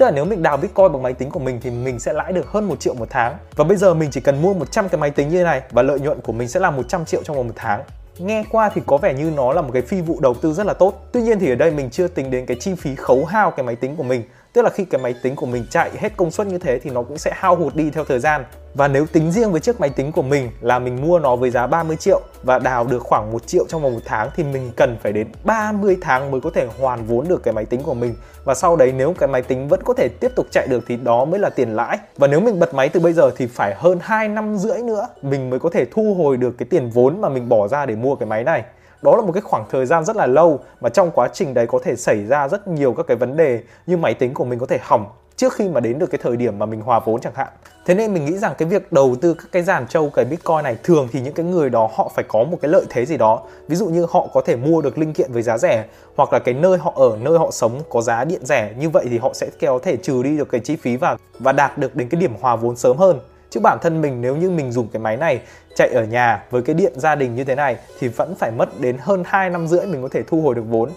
Tức 0.00 0.06
là 0.06 0.12
nếu 0.12 0.24
mình 0.24 0.42
đào 0.42 0.56
Bitcoin 0.56 0.92
bằng 0.92 1.02
máy 1.02 1.12
tính 1.12 1.30
của 1.30 1.38
mình 1.38 1.60
thì 1.62 1.70
mình 1.70 1.98
sẽ 1.98 2.12
lãi 2.12 2.32
được 2.32 2.46
hơn 2.46 2.68
1 2.68 2.80
triệu 2.80 2.94
một 2.94 3.06
tháng. 3.10 3.36
Và 3.56 3.64
bây 3.64 3.76
giờ 3.76 3.94
mình 3.94 4.10
chỉ 4.10 4.20
cần 4.20 4.42
mua 4.42 4.54
100 4.54 4.88
cái 4.88 5.00
máy 5.00 5.10
tính 5.10 5.28
như 5.28 5.38
thế 5.38 5.44
này 5.44 5.62
và 5.70 5.82
lợi 5.82 6.00
nhuận 6.00 6.20
của 6.20 6.32
mình 6.32 6.48
sẽ 6.48 6.60
là 6.60 6.70
100 6.70 7.04
triệu 7.04 7.22
trong 7.22 7.36
vòng 7.36 7.46
một 7.46 7.54
tháng. 7.56 7.82
Nghe 8.18 8.44
qua 8.50 8.70
thì 8.74 8.80
có 8.86 8.96
vẻ 8.96 9.14
như 9.14 9.30
nó 9.36 9.52
là 9.52 9.62
một 9.62 9.70
cái 9.72 9.82
phi 9.82 10.00
vụ 10.00 10.20
đầu 10.20 10.34
tư 10.34 10.52
rất 10.52 10.66
là 10.66 10.74
tốt. 10.74 11.08
Tuy 11.12 11.22
nhiên 11.22 11.38
thì 11.38 11.48
ở 11.48 11.54
đây 11.54 11.70
mình 11.70 11.90
chưa 11.90 12.08
tính 12.08 12.30
đến 12.30 12.46
cái 12.46 12.56
chi 12.60 12.74
phí 12.74 12.94
khấu 12.94 13.24
hao 13.24 13.50
cái 13.50 13.66
máy 13.66 13.76
tính 13.76 13.96
của 13.96 14.02
mình 14.02 14.22
Tức 14.52 14.62
là 14.62 14.70
khi 14.70 14.84
cái 14.84 15.00
máy 15.00 15.14
tính 15.22 15.36
của 15.36 15.46
mình 15.46 15.66
chạy 15.70 15.90
hết 15.98 16.16
công 16.16 16.30
suất 16.30 16.46
như 16.46 16.58
thế 16.58 16.78
thì 16.78 16.90
nó 16.90 17.02
cũng 17.02 17.18
sẽ 17.18 17.32
hao 17.34 17.56
hụt 17.56 17.74
đi 17.74 17.90
theo 17.90 18.04
thời 18.04 18.18
gian. 18.18 18.44
Và 18.74 18.88
nếu 18.88 19.06
tính 19.06 19.32
riêng 19.32 19.52
với 19.52 19.60
chiếc 19.60 19.80
máy 19.80 19.90
tính 19.90 20.12
của 20.12 20.22
mình 20.22 20.50
là 20.60 20.78
mình 20.78 21.02
mua 21.02 21.18
nó 21.18 21.36
với 21.36 21.50
giá 21.50 21.66
30 21.66 21.96
triệu 21.96 22.20
và 22.42 22.58
đào 22.58 22.84
được 22.84 23.02
khoảng 23.02 23.32
1 23.32 23.46
triệu 23.46 23.64
trong 23.68 23.82
vòng 23.82 23.94
một 23.94 24.00
tháng 24.04 24.30
thì 24.36 24.44
mình 24.44 24.70
cần 24.76 24.96
phải 25.02 25.12
đến 25.12 25.28
30 25.44 25.96
tháng 26.00 26.30
mới 26.30 26.40
có 26.40 26.50
thể 26.50 26.68
hoàn 26.80 27.04
vốn 27.04 27.28
được 27.28 27.42
cái 27.42 27.54
máy 27.54 27.64
tính 27.64 27.82
của 27.82 27.94
mình. 27.94 28.14
Và 28.44 28.54
sau 28.54 28.76
đấy 28.76 28.92
nếu 28.96 29.14
cái 29.18 29.28
máy 29.28 29.42
tính 29.42 29.68
vẫn 29.68 29.80
có 29.84 29.94
thể 29.94 30.08
tiếp 30.20 30.32
tục 30.36 30.46
chạy 30.50 30.66
được 30.66 30.84
thì 30.86 30.96
đó 30.96 31.24
mới 31.24 31.40
là 31.40 31.50
tiền 31.50 31.76
lãi. 31.76 31.98
Và 32.16 32.26
nếu 32.26 32.40
mình 32.40 32.58
bật 32.58 32.74
máy 32.74 32.88
từ 32.88 33.00
bây 33.00 33.12
giờ 33.12 33.30
thì 33.36 33.46
phải 33.46 33.74
hơn 33.78 33.98
2 34.02 34.28
năm 34.28 34.56
rưỡi 34.56 34.82
nữa 34.82 35.08
mình 35.22 35.50
mới 35.50 35.60
có 35.60 35.70
thể 35.70 35.84
thu 35.92 36.14
hồi 36.14 36.36
được 36.36 36.54
cái 36.58 36.66
tiền 36.70 36.90
vốn 36.90 37.20
mà 37.20 37.28
mình 37.28 37.48
bỏ 37.48 37.68
ra 37.68 37.86
để 37.86 37.94
mua 37.94 38.14
cái 38.14 38.26
máy 38.26 38.44
này 38.44 38.64
đó 39.02 39.16
là 39.16 39.22
một 39.22 39.32
cái 39.32 39.40
khoảng 39.40 39.64
thời 39.70 39.86
gian 39.86 40.04
rất 40.04 40.16
là 40.16 40.26
lâu 40.26 40.60
mà 40.80 40.88
trong 40.88 41.10
quá 41.10 41.28
trình 41.32 41.54
đấy 41.54 41.66
có 41.66 41.78
thể 41.84 41.96
xảy 41.96 42.26
ra 42.26 42.48
rất 42.48 42.68
nhiều 42.68 42.94
các 42.96 43.06
cái 43.06 43.16
vấn 43.16 43.36
đề 43.36 43.60
như 43.86 43.96
máy 43.96 44.14
tính 44.14 44.34
của 44.34 44.44
mình 44.44 44.58
có 44.58 44.66
thể 44.66 44.78
hỏng 44.82 45.06
trước 45.40 45.52
khi 45.52 45.68
mà 45.68 45.80
đến 45.80 45.98
được 45.98 46.10
cái 46.10 46.18
thời 46.22 46.36
điểm 46.36 46.58
mà 46.58 46.66
mình 46.66 46.80
hòa 46.80 47.00
vốn 47.04 47.20
chẳng 47.20 47.32
hạn. 47.34 47.48
Thế 47.86 47.94
nên 47.94 48.14
mình 48.14 48.24
nghĩ 48.24 48.38
rằng 48.38 48.54
cái 48.58 48.68
việc 48.68 48.92
đầu 48.92 49.16
tư 49.20 49.34
các 49.34 49.46
cái 49.52 49.62
giàn 49.62 49.86
trâu 49.88 50.10
cái 50.10 50.24
bitcoin 50.24 50.62
này 50.62 50.76
thường 50.84 51.08
thì 51.12 51.20
những 51.20 51.34
cái 51.34 51.46
người 51.46 51.70
đó 51.70 51.90
họ 51.94 52.10
phải 52.14 52.24
có 52.28 52.44
một 52.44 52.58
cái 52.62 52.70
lợi 52.70 52.84
thế 52.90 53.06
gì 53.06 53.16
đó. 53.16 53.42
Ví 53.68 53.76
dụ 53.76 53.86
như 53.86 54.06
họ 54.10 54.26
có 54.34 54.40
thể 54.40 54.56
mua 54.56 54.82
được 54.82 54.98
linh 54.98 55.12
kiện 55.12 55.32
với 55.32 55.42
giá 55.42 55.58
rẻ 55.58 55.84
hoặc 56.16 56.32
là 56.32 56.38
cái 56.38 56.54
nơi 56.54 56.78
họ 56.78 56.92
ở, 56.96 57.18
nơi 57.20 57.38
họ 57.38 57.50
sống 57.50 57.80
có 57.88 58.00
giá 58.00 58.24
điện 58.24 58.40
rẻ, 58.44 58.74
như 58.78 58.90
vậy 58.90 59.06
thì 59.10 59.18
họ 59.18 59.32
sẽ 59.34 59.50
có 59.60 59.78
thể 59.82 59.96
trừ 59.96 60.22
đi 60.22 60.36
được 60.36 60.48
cái 60.48 60.60
chi 60.60 60.76
phí 60.76 60.96
và 60.96 61.16
và 61.38 61.52
đạt 61.52 61.78
được 61.78 61.96
đến 61.96 62.08
cái 62.08 62.20
điểm 62.20 62.34
hòa 62.40 62.56
vốn 62.56 62.76
sớm 62.76 62.96
hơn 62.96 63.20
chứ 63.50 63.60
bản 63.60 63.78
thân 63.82 64.00
mình 64.00 64.20
nếu 64.20 64.36
như 64.36 64.50
mình 64.50 64.72
dùng 64.72 64.88
cái 64.88 65.00
máy 65.00 65.16
này, 65.16 65.40
chạy 65.74 65.88
ở 65.88 66.04
nhà 66.04 66.44
với 66.50 66.62
cái 66.62 66.74
điện 66.74 66.92
gia 66.96 67.14
đình 67.14 67.34
như 67.34 67.44
thế 67.44 67.54
này 67.54 67.76
thì 67.98 68.08
vẫn 68.08 68.34
phải 68.34 68.50
mất 68.50 68.80
đến 68.80 68.96
hơn 69.00 69.22
2 69.26 69.50
năm 69.50 69.66
rưỡi 69.66 69.86
mình 69.86 70.02
có 70.02 70.08
thể 70.08 70.22
thu 70.22 70.40
hồi 70.40 70.54
được 70.54 70.64
vốn. 70.68 70.90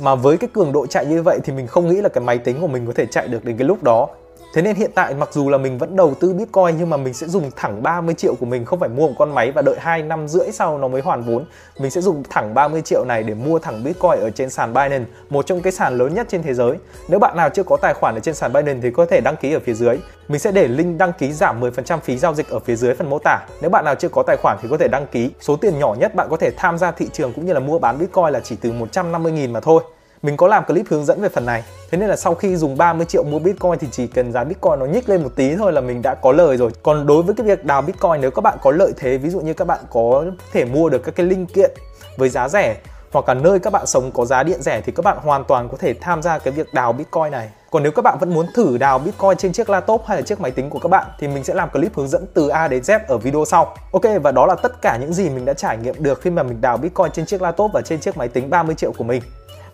Mà 0.00 0.14
với 0.14 0.36
cái 0.36 0.50
cường 0.52 0.72
độ 0.72 0.86
chạy 0.86 1.06
như 1.06 1.22
vậy 1.22 1.38
thì 1.44 1.52
mình 1.52 1.66
không 1.66 1.88
nghĩ 1.88 2.00
là 2.00 2.08
cái 2.08 2.24
máy 2.24 2.38
tính 2.38 2.60
của 2.60 2.66
mình 2.66 2.86
có 2.86 2.92
thể 2.96 3.06
chạy 3.06 3.28
được 3.28 3.44
đến 3.44 3.56
cái 3.56 3.68
lúc 3.68 3.82
đó. 3.82 4.08
Thế 4.54 4.62
nên 4.62 4.76
hiện 4.76 4.90
tại 4.94 5.14
mặc 5.14 5.28
dù 5.32 5.48
là 5.48 5.58
mình 5.58 5.78
vẫn 5.78 5.96
đầu 5.96 6.14
tư 6.20 6.32
Bitcoin 6.32 6.76
nhưng 6.78 6.90
mà 6.90 6.96
mình 6.96 7.14
sẽ 7.14 7.26
dùng 7.26 7.50
thẳng 7.56 7.82
30 7.82 8.14
triệu 8.14 8.34
của 8.40 8.46
mình 8.46 8.64
không 8.64 8.80
phải 8.80 8.88
mua 8.88 9.08
một 9.08 9.14
con 9.18 9.34
máy 9.34 9.50
và 9.52 9.62
đợi 9.62 9.76
2 9.78 10.02
năm 10.02 10.28
rưỡi 10.28 10.52
sau 10.52 10.78
nó 10.78 10.88
mới 10.88 11.02
hoàn 11.02 11.22
vốn. 11.22 11.44
Mình 11.78 11.90
sẽ 11.90 12.00
dùng 12.00 12.22
thẳng 12.30 12.54
30 12.54 12.82
triệu 12.82 13.04
này 13.04 13.22
để 13.22 13.34
mua 13.34 13.58
thẳng 13.58 13.84
Bitcoin 13.84 14.20
ở 14.20 14.30
trên 14.30 14.50
sàn 14.50 14.74
Binance, 14.74 15.04
một 15.30 15.46
trong 15.46 15.60
cái 15.60 15.72
sàn 15.72 15.98
lớn 15.98 16.14
nhất 16.14 16.26
trên 16.30 16.42
thế 16.42 16.54
giới. 16.54 16.76
Nếu 17.08 17.18
bạn 17.18 17.36
nào 17.36 17.48
chưa 17.50 17.62
có 17.62 17.76
tài 17.76 17.94
khoản 17.94 18.14
ở 18.14 18.20
trên 18.20 18.34
sàn 18.34 18.52
Binance 18.52 18.80
thì 18.82 18.90
có 18.90 19.06
thể 19.06 19.20
đăng 19.20 19.36
ký 19.36 19.52
ở 19.52 19.60
phía 19.64 19.74
dưới. 19.74 19.98
Mình 20.28 20.38
sẽ 20.38 20.52
để 20.52 20.68
link 20.68 20.98
đăng 20.98 21.12
ký 21.12 21.32
giảm 21.32 21.60
10% 21.60 21.98
phí 21.98 22.18
giao 22.18 22.34
dịch 22.34 22.48
ở 22.48 22.58
phía 22.58 22.76
dưới 22.76 22.94
phần 22.94 23.10
mô 23.10 23.18
tả. 23.18 23.38
Nếu 23.60 23.70
bạn 23.70 23.84
nào 23.84 23.94
chưa 23.94 24.08
có 24.08 24.22
tài 24.22 24.36
khoản 24.36 24.58
thì 24.62 24.68
có 24.70 24.76
thể 24.76 24.88
đăng 24.88 25.06
ký. 25.06 25.30
Số 25.40 25.56
tiền 25.56 25.78
nhỏ 25.78 25.94
nhất 25.98 26.14
bạn 26.14 26.26
có 26.30 26.36
thể 26.36 26.50
tham 26.56 26.78
gia 26.78 26.90
thị 26.90 27.08
trường 27.12 27.32
cũng 27.32 27.46
như 27.46 27.52
là 27.52 27.60
mua 27.60 27.78
bán 27.78 27.98
Bitcoin 27.98 28.28
là 28.30 28.40
chỉ 28.40 28.56
từ 28.56 28.72
150.000 28.72 29.50
mà 29.50 29.60
thôi. 29.60 29.82
Mình 30.22 30.36
có 30.36 30.46
làm 30.46 30.64
clip 30.64 30.86
hướng 30.88 31.04
dẫn 31.04 31.20
về 31.20 31.28
phần 31.28 31.46
này 31.46 31.64
Thế 31.90 31.98
nên 31.98 32.08
là 32.08 32.16
sau 32.16 32.34
khi 32.34 32.56
dùng 32.56 32.76
30 32.76 33.06
triệu 33.06 33.24
mua 33.24 33.38
Bitcoin 33.38 33.78
thì 33.80 33.88
chỉ 33.90 34.06
cần 34.06 34.32
giá 34.32 34.44
Bitcoin 34.44 34.78
nó 34.78 34.86
nhích 34.86 35.08
lên 35.08 35.22
một 35.22 35.30
tí 35.36 35.56
thôi 35.56 35.72
là 35.72 35.80
mình 35.80 36.02
đã 36.02 36.14
có 36.14 36.32
lời 36.32 36.56
rồi 36.56 36.70
Còn 36.82 37.06
đối 37.06 37.22
với 37.22 37.34
cái 37.34 37.46
việc 37.46 37.64
đào 37.64 37.82
Bitcoin, 37.82 38.20
nếu 38.20 38.30
các 38.30 38.40
bạn 38.40 38.58
có 38.62 38.70
lợi 38.70 38.92
thế, 38.96 39.18
Ví 39.18 39.30
dụ 39.30 39.40
như 39.40 39.54
các 39.54 39.64
bạn 39.64 39.80
có 39.90 40.24
thể 40.52 40.64
mua 40.64 40.88
được 40.88 41.02
các 41.04 41.14
cái 41.14 41.26
linh 41.26 41.46
kiện 41.46 41.70
với 42.16 42.28
giá 42.28 42.48
rẻ, 42.48 42.76
hoặc 43.12 43.28
là 43.28 43.34
nơi 43.34 43.58
các 43.58 43.72
bạn 43.72 43.86
sống 43.86 44.10
có 44.12 44.24
giá 44.24 44.42
điện 44.42 44.62
rẻ, 44.62 44.80
thì 44.80 44.92
các 44.92 45.04
bạn 45.04 45.18
hoàn 45.20 45.44
toàn 45.44 45.68
có 45.68 45.76
thể 45.76 45.94
tham 45.94 46.22
gia 46.22 46.38
cái 46.38 46.52
việc 46.52 46.74
đào 46.74 46.92
Bitcoin 46.92 47.30
này. 47.30 47.50
Còn 47.70 47.82
nếu 47.82 47.92
các 47.92 48.02
bạn 48.02 48.18
vẫn 48.20 48.34
muốn 48.34 48.46
thử 48.54 48.78
đào 48.78 48.98
Bitcoin 48.98 49.36
trên 49.36 49.52
chiếc 49.52 49.70
laptop 49.70 50.02
hay 50.06 50.16
là 50.16 50.22
chiếc 50.22 50.40
máy 50.40 50.50
tính 50.50 50.70
của 50.70 50.78
các 50.78 50.88
bạn, 50.88 51.06
thì 51.18 51.28
mình 51.28 51.44
sẽ 51.44 51.54
làm 51.54 51.70
clip 51.70 51.96
hướng 51.96 52.08
dẫn 52.08 52.26
từ 52.34 52.48
A 52.48 52.68
đến 52.68 52.82
Z 52.82 53.00
ở 53.08 53.18
video 53.18 53.44
sau. 53.44 53.74
Ok, 53.92 54.02
và 54.22 54.32
đó 54.32 54.46
là 54.46 54.54
tất 54.54 54.82
cả 54.82 54.96
những 55.00 55.12
gì 55.12 55.28
mình 55.30 55.44
đã 55.44 55.54
trải 55.54 55.76
nghiệm 55.76 55.94
được 55.98 56.20
khi 56.20 56.30
mà 56.30 56.42
mình 56.42 56.60
đào 56.60 56.76
Bitcoin 56.76 57.12
trên 57.12 57.26
chiếc 57.26 57.42
laptop 57.42 57.70
và 57.74 57.80
trên 57.80 58.00
chiếc 58.00 58.16
máy 58.16 58.28
tính 58.28 58.50
30 58.50 58.74
triệu 58.74 58.92
của 58.92 59.04
mình. 59.04 59.22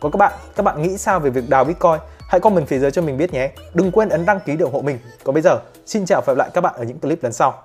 Còn 0.01 0.13
các 0.13 0.17
bạn, 0.17 0.33
các 0.57 0.63
bạn 0.63 0.83
nghĩ 0.83 0.99
sao 0.99 1.21
về 1.21 1.31
việc 1.31 1.49
đào 1.49 1.65
Bitcoin? 1.65 1.99
Hãy 2.29 2.41
comment 2.41 2.69
phía 2.69 2.79
dưới 2.79 2.91
cho 2.91 3.03
mình 3.03 3.17
biết 3.17 3.33
nhé. 3.33 3.51
Đừng 3.75 3.91
quên 3.91 4.09
ấn 4.09 4.27
đăng 4.27 4.41
ký 4.41 4.57
để 4.57 4.63
ủng 4.63 4.75
hộ 4.75 4.81
mình. 4.81 4.99
Còn 5.25 5.35
bây 5.35 5.43
giờ, 5.43 5.59
xin 5.87 6.07
chào 6.07 6.23
và 6.27 6.31
hẹn 6.31 6.37
gặp 6.37 6.39
lại 6.39 6.51
các 6.55 6.61
bạn 6.61 6.75
ở 6.77 6.85
những 6.85 6.99
clip 6.99 7.23
lần 7.23 7.33
sau. 7.33 7.63